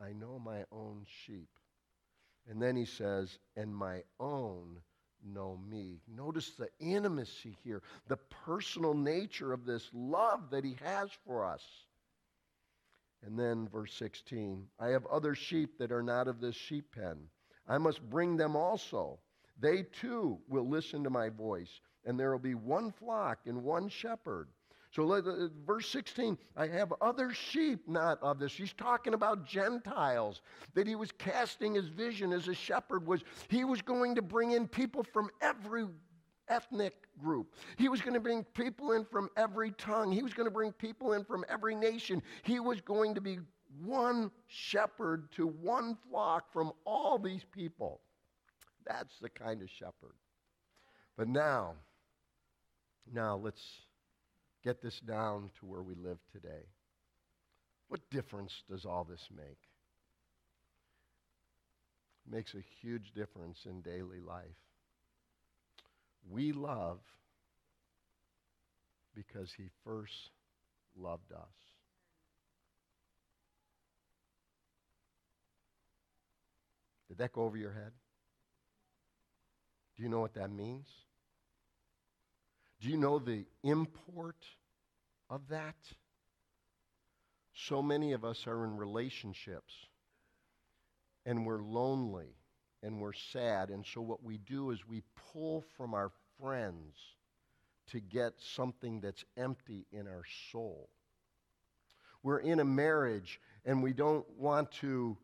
I 0.00 0.12
know 0.12 0.38
my 0.38 0.64
own 0.72 1.04
sheep. 1.24 1.48
And 2.48 2.60
then 2.60 2.76
he 2.76 2.86
says, 2.86 3.38
and 3.56 3.74
my 3.74 4.02
own 4.18 4.78
know 5.24 5.58
me. 5.68 6.00
Notice 6.08 6.50
the 6.52 6.68
intimacy 6.80 7.56
here, 7.62 7.82
the 8.08 8.16
personal 8.44 8.94
nature 8.94 9.52
of 9.52 9.66
this 9.66 9.88
love 9.92 10.50
that 10.50 10.64
he 10.64 10.76
has 10.82 11.10
for 11.26 11.44
us. 11.44 11.62
And 13.22 13.38
then 13.38 13.68
verse 13.68 13.92
16 13.94 14.66
I 14.78 14.88
have 14.88 15.06
other 15.06 15.34
sheep 15.34 15.78
that 15.78 15.92
are 15.92 16.02
not 16.02 16.28
of 16.28 16.40
this 16.40 16.56
sheep 16.56 16.86
pen. 16.94 17.28
I 17.68 17.78
must 17.78 18.08
bring 18.08 18.36
them 18.36 18.56
also. 18.56 19.20
They 19.58 19.82
too 19.82 20.38
will 20.48 20.68
listen 20.68 21.04
to 21.04 21.10
my 21.10 21.28
voice, 21.28 21.80
and 22.06 22.18
there 22.18 22.32
will 22.32 22.38
be 22.38 22.54
one 22.54 22.92
flock 22.92 23.40
and 23.44 23.62
one 23.62 23.90
shepherd. 23.90 24.48
So, 24.92 25.12
uh, 25.12 25.48
verse 25.64 25.88
16, 25.88 26.36
I 26.56 26.66
have 26.66 26.92
other 27.00 27.32
sheep 27.32 27.88
not 27.88 28.20
of 28.22 28.40
this. 28.40 28.52
He's 28.52 28.72
talking 28.72 29.14
about 29.14 29.46
Gentiles, 29.46 30.42
that 30.74 30.86
he 30.86 30.96
was 30.96 31.12
casting 31.12 31.74
his 31.74 31.86
vision 31.86 32.32
as 32.32 32.48
a 32.48 32.54
shepherd 32.54 33.06
was 33.06 33.22
he 33.48 33.64
was 33.64 33.82
going 33.82 34.16
to 34.16 34.22
bring 34.22 34.50
in 34.50 34.66
people 34.66 35.04
from 35.04 35.30
every 35.40 35.86
ethnic 36.48 36.94
group. 37.22 37.54
He 37.78 37.88
was 37.88 38.00
going 38.00 38.14
to 38.14 38.20
bring 38.20 38.42
people 38.42 38.92
in 38.92 39.04
from 39.04 39.28
every 39.36 39.70
tongue. 39.72 40.10
He 40.10 40.22
was 40.22 40.34
going 40.34 40.48
to 40.48 40.52
bring 40.52 40.72
people 40.72 41.12
in 41.12 41.24
from 41.24 41.44
every 41.48 41.76
nation. 41.76 42.20
He 42.42 42.58
was 42.58 42.80
going 42.80 43.14
to 43.14 43.20
be 43.20 43.38
one 43.84 44.32
shepherd 44.48 45.30
to 45.36 45.46
one 45.46 45.96
flock 46.10 46.52
from 46.52 46.72
all 46.84 47.16
these 47.16 47.44
people. 47.52 48.00
That's 48.84 49.18
the 49.20 49.28
kind 49.28 49.62
of 49.62 49.70
shepherd. 49.70 50.16
But 51.16 51.28
now, 51.28 51.74
now 53.12 53.36
let's 53.36 53.62
get 54.62 54.82
this 54.82 55.00
down 55.00 55.50
to 55.58 55.66
where 55.66 55.82
we 55.82 55.94
live 55.94 56.18
today. 56.32 56.66
What 57.88 58.00
difference 58.10 58.52
does 58.68 58.84
all 58.84 59.04
this 59.04 59.26
make? 59.34 59.58
It 62.26 62.32
makes 62.34 62.54
a 62.54 62.62
huge 62.80 63.12
difference 63.14 63.66
in 63.66 63.80
daily 63.80 64.20
life. 64.20 64.44
We 66.30 66.52
love 66.52 66.98
because 69.14 69.52
he 69.56 69.64
first 69.84 70.30
loved 70.96 71.32
us. 71.32 71.48
Did 77.08 77.18
that 77.18 77.32
go 77.32 77.42
over 77.42 77.56
your 77.56 77.72
head? 77.72 77.90
Do 79.96 80.04
you 80.04 80.08
know 80.08 80.20
what 80.20 80.34
that 80.34 80.52
means? 80.52 80.86
Do 82.80 82.88
you 82.88 82.96
know 82.96 83.18
the 83.18 83.44
import 83.62 84.42
of 85.28 85.42
that? 85.48 85.76
So 87.52 87.82
many 87.82 88.12
of 88.12 88.24
us 88.24 88.46
are 88.46 88.64
in 88.64 88.76
relationships 88.76 89.74
and 91.26 91.44
we're 91.44 91.62
lonely 91.62 92.34
and 92.82 93.00
we're 93.00 93.12
sad. 93.12 93.68
And 93.68 93.84
so 93.84 94.00
what 94.00 94.22
we 94.22 94.38
do 94.38 94.70
is 94.70 94.88
we 94.88 95.02
pull 95.32 95.64
from 95.76 95.92
our 95.92 96.10
friends 96.40 96.96
to 97.90 98.00
get 98.00 98.32
something 98.38 99.00
that's 99.00 99.24
empty 99.36 99.86
in 99.92 100.06
our 100.06 100.22
soul. 100.50 100.88
We're 102.22 102.38
in 102.38 102.60
a 102.60 102.64
marriage 102.64 103.40
and 103.64 103.82
we 103.82 103.92
don't 103.92 104.28
want 104.38 104.72
to 104.80 105.18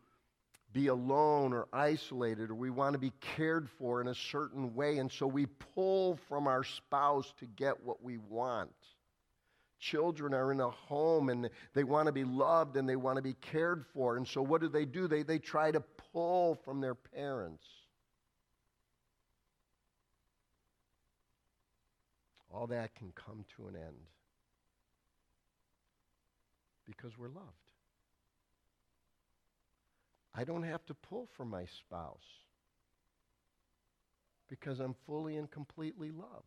be 0.77 0.89
alone 0.89 1.55
or 1.55 1.67
isolated, 1.73 2.51
or 2.51 2.55
we 2.55 2.69
want 2.69 2.93
to 2.93 2.99
be 2.99 3.13
cared 3.35 3.67
for 3.79 4.03
in 4.03 4.09
a 4.09 4.15
certain 4.15 4.75
way, 4.75 4.99
and 4.99 5.11
so 5.11 5.27
we 5.27 5.47
pull 5.75 6.19
from 6.29 6.47
our 6.47 6.63
spouse 6.63 7.33
to 7.39 7.47
get 7.47 7.83
what 7.83 8.03
we 8.05 8.19
want. 8.19 8.71
Children 9.81 10.35
are 10.35 10.53
in 10.53 10.61
a 10.61 10.69
home 10.69 11.31
and 11.31 11.49
they 11.73 11.83
want 11.83 12.09
to 12.09 12.13
be 12.13 12.25
loved 12.25 12.77
and 12.77 12.87
they 12.87 12.97
want 12.97 13.17
to 13.17 13.23
be 13.23 13.33
cared 13.41 13.87
for, 13.95 14.19
and 14.19 14.29
so 14.29 14.43
what 14.43 14.61
do 14.61 14.69
they 14.69 14.85
do? 14.85 15.09
They, 15.09 15.23
they 15.23 15.39
try 15.39 15.71
to 15.71 15.81
pull 16.13 16.59
from 16.63 16.83
their 16.83 16.95
parents. 16.95 17.65
All 22.53 22.67
that 22.67 22.95
can 22.97 23.15
come 23.15 23.47
to 23.57 23.69
an 23.69 23.77
end 23.77 23.97
because 26.85 27.17
we're 27.17 27.29
loved. 27.29 27.66
I 30.37 30.45
don't 30.45 30.65
have 30.65 30.85
to 30.87 30.95
pull 30.95 31.29
for 31.37 31.45
my 31.45 31.65
spouse 31.65 32.27
because 34.49 34.81
I'm 34.81 34.95
fully 35.07 35.37
and 35.37 35.51
completely 35.51 36.11
loved. 36.11 36.45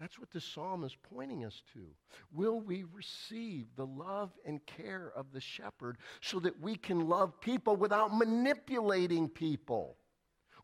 That's 0.00 0.18
what 0.18 0.30
the 0.32 0.40
psalm 0.40 0.82
is 0.82 0.96
pointing 1.14 1.44
us 1.44 1.62
to. 1.72 1.86
Will 2.32 2.60
we 2.60 2.84
receive 2.92 3.66
the 3.76 3.86
love 3.86 4.32
and 4.44 4.64
care 4.66 5.12
of 5.14 5.26
the 5.32 5.40
shepherd 5.40 5.98
so 6.20 6.40
that 6.40 6.60
we 6.60 6.74
can 6.74 7.08
love 7.08 7.40
people 7.40 7.76
without 7.76 8.12
manipulating 8.12 9.28
people, 9.28 9.96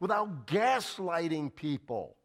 without 0.00 0.48
gaslighting 0.48 1.54
people? 1.54 2.16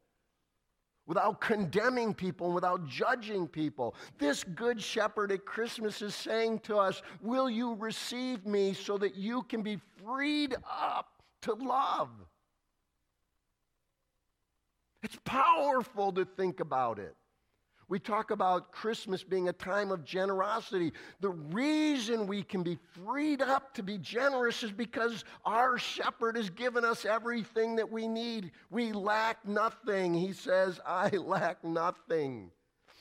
Without 1.08 1.40
condemning 1.40 2.14
people 2.14 2.48
and 2.48 2.56
without 2.56 2.88
judging 2.88 3.48
people. 3.48 3.96
This 4.18 4.44
good 4.44 4.82
shepherd 4.82 5.32
at 5.32 5.46
Christmas 5.46 6.02
is 6.02 6.16
saying 6.16 6.60
to 6.60 6.78
us, 6.78 7.02
Will 7.22 7.50
you 7.50 7.76
receive 7.76 8.46
me 8.46 8.74
so 8.74 8.98
that 8.98 9.16
you 9.16 9.44
can 9.44 9.62
be 9.62 9.80
freed 10.04 10.56
up 10.70 11.22
to 11.42 11.54
love? 11.54 12.10
It's 15.04 15.18
powerful 15.24 16.12
to 16.14 16.26
think 16.26 16.60
about 16.60 16.98
it. 16.98 17.16
We 17.88 18.00
talk 18.00 18.32
about 18.32 18.72
Christmas 18.72 19.24
being 19.24 19.50
a 19.50 19.54
time 19.54 19.92
of 19.92 20.04
generosity. 20.04 20.92
The 21.20 21.30
reason 21.30 22.26
we 22.26 22.42
can 22.42 22.64
be 22.64 22.80
freed 23.04 23.42
up 23.42 23.74
to 23.76 23.84
be 23.84 24.00
generous 24.00 24.64
is 24.64 24.72
because 24.72 25.24
our 25.46 25.78
shepherd 25.78 26.36
has 26.36 26.50
given 26.50 26.84
us 26.84 27.06
everything 27.06 27.76
that 27.76 27.92
we 27.92 28.08
need. 28.08 28.52
We 28.72 28.92
lack 28.92 29.48
nothing. 29.48 30.16
He 30.16 30.34
says, 30.34 30.80
I 30.86 31.10
lack 31.18 31.64
nothing. 31.64 32.50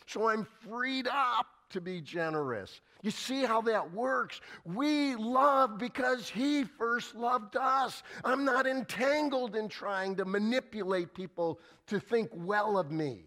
So 0.07 0.29
I'm 0.29 0.47
freed 0.69 1.09
up 1.09 1.47
to 1.71 1.81
be 1.81 2.03
generous. 2.03 2.83
You 3.03 3.11
see 3.11 3.45
how 3.45 3.63
that 3.63 3.93
works? 3.93 4.41
We 4.65 5.17
love 5.17 5.79
because 5.79 6.29
He 6.29 6.65
first 6.65 7.15
loved 7.15 7.57
us. 7.57 8.03
I'm 8.23 8.45
not 8.45 8.67
entangled 8.67 9.57
in 9.57 9.69
trying 9.69 10.17
to 10.17 10.25
manipulate 10.25 11.15
people 11.15 11.59
to 11.87 11.99
think 11.99 12.29
well 12.33 12.79
of 12.79 12.91
me. 12.91 13.25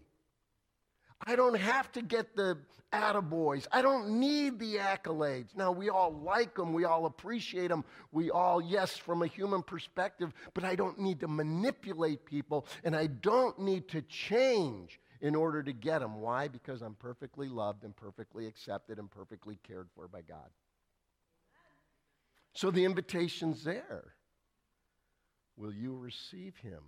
I 1.26 1.36
don't 1.36 1.58
have 1.58 1.90
to 1.92 2.02
get 2.02 2.36
the 2.36 2.58
attaboys. 2.92 3.66
I 3.72 3.82
don't 3.82 4.20
need 4.20 4.58
the 4.58 4.76
accolades. 4.76 5.54
Now, 5.56 5.72
we 5.72 5.90
all 5.90 6.12
like 6.12 6.54
them. 6.54 6.72
We 6.72 6.84
all 6.84 7.06
appreciate 7.06 7.68
them. 7.68 7.84
We 8.12 8.30
all, 8.30 8.62
yes, 8.62 8.96
from 8.96 9.22
a 9.22 9.26
human 9.26 9.62
perspective, 9.62 10.32
but 10.54 10.64
I 10.64 10.74
don't 10.74 10.98
need 10.98 11.20
to 11.20 11.28
manipulate 11.28 12.24
people 12.24 12.66
and 12.84 12.94
I 12.96 13.08
don't 13.08 13.58
need 13.58 13.88
to 13.88 14.02
change 14.02 15.00
in 15.20 15.34
order 15.34 15.62
to 15.62 15.72
get 15.72 15.98
them. 15.98 16.20
Why? 16.20 16.48
Because 16.48 16.80
I'm 16.82 16.94
perfectly 16.94 17.48
loved 17.48 17.84
and 17.84 17.94
perfectly 17.94 18.46
accepted 18.46 18.98
and 18.98 19.10
perfectly 19.10 19.58
cared 19.66 19.88
for 19.94 20.06
by 20.06 20.22
God. 20.22 20.48
So 22.54 22.70
the 22.70 22.84
invitation's 22.84 23.64
there. 23.64 24.14
Will 25.56 25.72
you 25.72 25.96
receive 25.96 26.56
him 26.56 26.82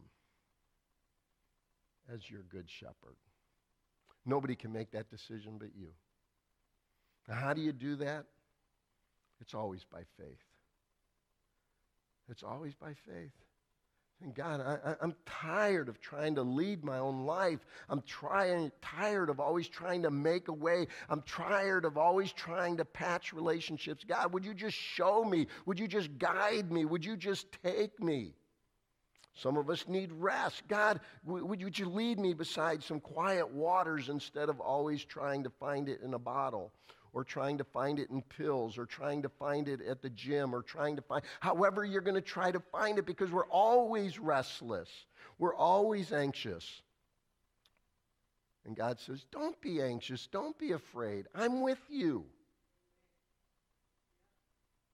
as 2.13 2.31
your 2.31 2.43
good 2.43 2.71
shepherd? 2.71 3.17
Nobody 4.27 4.55
can 4.55 4.73
make 4.73 4.93
that 4.93 5.11
decision 5.11 5.57
but 5.59 5.71
you. 5.77 5.89
Now, 7.29 7.35
how 7.35 7.53
do 7.53 7.61
you 7.61 7.73
do 7.73 7.97
that? 7.97 8.27
It's 9.41 9.55
always 9.55 9.85
by 9.85 10.03
faith. 10.19 10.45
It's 12.29 12.43
always 12.43 12.75
by 12.75 12.95
faith. 13.07 13.33
And 14.23 14.35
God, 14.35 14.61
I, 14.61 15.03
am 15.03 15.15
tired 15.25 15.89
of 15.89 15.99
trying 15.99 16.35
to 16.35 16.43
lead 16.43 16.85
my 16.85 16.99
own 16.99 17.25
life. 17.25 17.61
I'm 17.89 18.03
trying, 18.03 18.71
tired 18.83 19.31
of 19.31 19.41
always 19.41 19.67
trying 19.67 20.03
to 20.03 20.11
make 20.11 20.49
a 20.49 20.53
way. 20.53 20.89
I'm 21.09 21.23
tired 21.23 21.87
of 21.87 21.97
always 21.97 22.31
trying 22.31 22.77
to 22.77 22.85
patch 22.85 23.33
relationships. 23.33 24.05
God, 24.07 24.35
would 24.35 24.45
you 24.45 24.53
just 24.53 24.77
show 24.77 25.25
me? 25.25 25.47
Would 25.65 25.81
you 25.81 25.89
just 25.89 26.19
guide 26.19 26.71
me? 26.71 26.85
Would 26.85 27.03
you 27.03 27.17
just 27.17 27.47
take 27.65 27.99
me? 27.99 28.35
Some 29.43 29.57
of 29.57 29.71
us 29.71 29.89
need 29.89 30.13
rest. 30.13 30.63
God, 30.69 31.01
would 31.25 31.79
you 31.79 31.89
lead 31.89 32.19
me 32.19 32.35
beside 32.35 32.83
some 32.83 33.01
quiet 33.01 33.51
waters 33.51 34.11
instead 34.11 34.51
of 34.51 34.61
always 34.61 35.03
trying 35.03 35.45
to 35.45 35.51
find 35.51 35.89
it 35.89 36.03
in 36.03 36.13
a 36.13 36.19
bottle 36.19 36.73
or 37.15 37.25
trying 37.25 37.57
to 37.59 37.65
find 37.65 37.99
it 37.99 38.11
in 38.11 38.21
pills 38.21 38.77
or 38.77 38.85
trying 38.85 39.23
to 39.23 39.31
find 39.31 39.67
it 39.67 39.81
at 39.81 40.03
the 40.03 40.11
gym 40.11 40.55
or 40.55 40.63
trying 40.63 40.95
to 40.97 41.03
find, 41.03 41.25
however, 41.41 41.85
you're 41.85 42.03
going 42.03 42.15
to 42.15 42.21
try 42.21 42.51
to 42.51 42.61
find 42.71 42.99
it 42.99 43.07
because 43.07 43.31
we're 43.31 43.47
always 43.47 44.19
restless. 44.19 44.89
We're 45.39 45.55
always 45.55 46.13
anxious. 46.13 46.83
And 48.67 48.77
God 48.77 49.01
says, 49.01 49.25
Don't 49.33 49.59
be 49.63 49.81
anxious. 49.81 50.27
Don't 50.27 50.59
be 50.59 50.73
afraid. 50.73 51.27
I'm 51.35 51.63
with 51.63 51.81
you. 51.89 52.27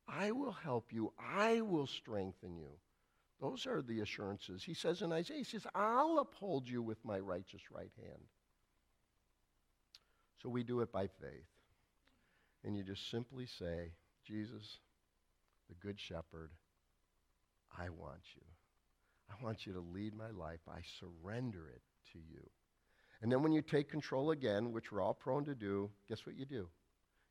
I 0.06 0.30
will 0.30 0.52
help 0.52 0.92
you. 0.92 1.12
I 1.18 1.62
will 1.62 1.88
strengthen 1.88 2.56
you. 2.56 2.70
Those 3.40 3.66
are 3.66 3.82
the 3.82 4.00
assurances. 4.00 4.64
He 4.64 4.74
says 4.74 5.02
in 5.02 5.12
Isaiah, 5.12 5.38
He 5.38 5.44
says, 5.44 5.66
I'll 5.74 6.18
uphold 6.18 6.68
you 6.68 6.82
with 6.82 7.04
my 7.04 7.18
righteous 7.18 7.62
right 7.70 7.90
hand. 7.96 8.22
So 10.42 10.48
we 10.48 10.62
do 10.62 10.80
it 10.80 10.92
by 10.92 11.06
faith. 11.06 11.48
And 12.64 12.76
you 12.76 12.82
just 12.82 13.10
simply 13.10 13.46
say, 13.46 13.92
Jesus, 14.26 14.78
the 15.68 15.74
Good 15.74 16.00
Shepherd, 16.00 16.50
I 17.78 17.90
want 17.90 18.22
you. 18.34 18.42
I 19.30 19.44
want 19.44 19.66
you 19.66 19.72
to 19.74 19.80
lead 19.80 20.14
my 20.14 20.30
life. 20.30 20.60
I 20.68 20.80
surrender 21.00 21.68
it 21.68 21.82
to 22.12 22.18
you. 22.18 22.48
And 23.22 23.30
then 23.30 23.42
when 23.42 23.52
you 23.52 23.62
take 23.62 23.90
control 23.90 24.30
again, 24.30 24.72
which 24.72 24.92
we're 24.92 25.00
all 25.00 25.14
prone 25.14 25.44
to 25.46 25.54
do, 25.54 25.90
guess 26.08 26.26
what 26.26 26.36
you 26.36 26.44
do? 26.44 26.68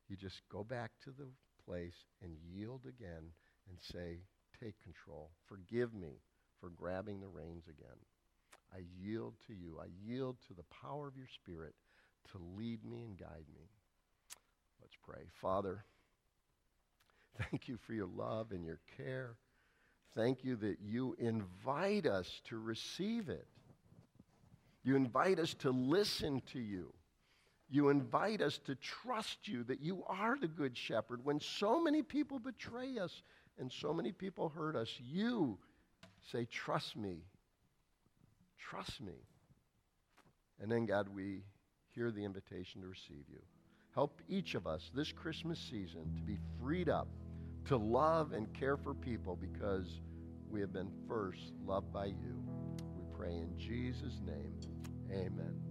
You 0.07 0.15
just 0.15 0.41
go 0.51 0.63
back 0.63 0.91
to 1.03 1.11
the 1.11 1.27
place 1.65 2.05
and 2.21 2.31
yield 2.43 2.81
again 2.87 3.31
and 3.69 3.77
say, 3.79 4.19
take 4.59 4.75
control. 4.83 5.31
Forgive 5.47 5.93
me 5.93 6.19
for 6.59 6.69
grabbing 6.69 7.19
the 7.19 7.27
reins 7.27 7.63
again. 7.67 7.97
I 8.73 8.79
yield 9.01 9.35
to 9.47 9.53
you. 9.53 9.79
I 9.81 9.87
yield 10.05 10.37
to 10.47 10.53
the 10.53 10.63
power 10.81 11.07
of 11.07 11.17
your 11.17 11.27
Spirit 11.33 11.73
to 12.31 12.39
lead 12.57 12.83
me 12.83 13.03
and 13.03 13.17
guide 13.17 13.45
me. 13.53 13.69
Let's 14.81 14.95
pray. 15.05 15.23
Father, 15.41 15.83
thank 17.49 17.67
you 17.67 17.77
for 17.85 17.93
your 17.93 18.07
love 18.07 18.51
and 18.51 18.65
your 18.65 18.79
care. 18.97 19.35
Thank 20.15 20.43
you 20.43 20.55
that 20.57 20.77
you 20.81 21.15
invite 21.19 22.05
us 22.05 22.41
to 22.45 22.57
receive 22.57 23.29
it. 23.29 23.47
You 24.83 24.95
invite 24.95 25.39
us 25.39 25.53
to 25.55 25.71
listen 25.71 26.41
to 26.53 26.59
you. 26.59 26.93
You 27.69 27.89
invite 27.89 28.41
us 28.41 28.59
to 28.65 28.75
trust 28.75 29.47
you 29.47 29.63
that 29.63 29.81
you 29.81 30.03
are 30.07 30.37
the 30.39 30.47
good 30.47 30.77
shepherd 30.77 31.25
when 31.25 31.39
so 31.39 31.83
many 31.83 32.03
people 32.03 32.39
betray 32.39 32.99
us 32.99 33.23
and 33.59 33.71
so 33.71 33.93
many 33.93 34.11
people 34.11 34.49
hurt 34.49 34.75
us, 34.75 34.89
you 34.99 35.57
say, 36.31 36.47
Trust 36.51 36.95
me. 36.95 37.23
Trust 38.57 39.01
me. 39.01 39.13
And 40.61 40.71
then, 40.71 40.85
God, 40.85 41.09
we 41.09 41.43
hear 41.93 42.11
the 42.11 42.23
invitation 42.23 42.81
to 42.81 42.87
receive 42.87 43.25
you. 43.29 43.39
Help 43.93 44.21
each 44.27 44.55
of 44.55 44.67
us 44.67 44.89
this 44.93 45.11
Christmas 45.11 45.59
season 45.59 46.13
to 46.15 46.21
be 46.21 46.37
freed 46.59 46.89
up 46.89 47.07
to 47.65 47.77
love 47.77 48.33
and 48.33 48.53
care 48.53 48.77
for 48.77 48.93
people 48.93 49.35
because 49.35 50.01
we 50.49 50.59
have 50.59 50.73
been 50.73 50.91
first 51.07 51.53
loved 51.65 51.91
by 51.91 52.05
you. 52.05 52.43
We 52.95 53.03
pray 53.17 53.35
in 53.37 53.57
Jesus' 53.57 54.19
name. 54.25 54.53
Amen. 55.11 55.64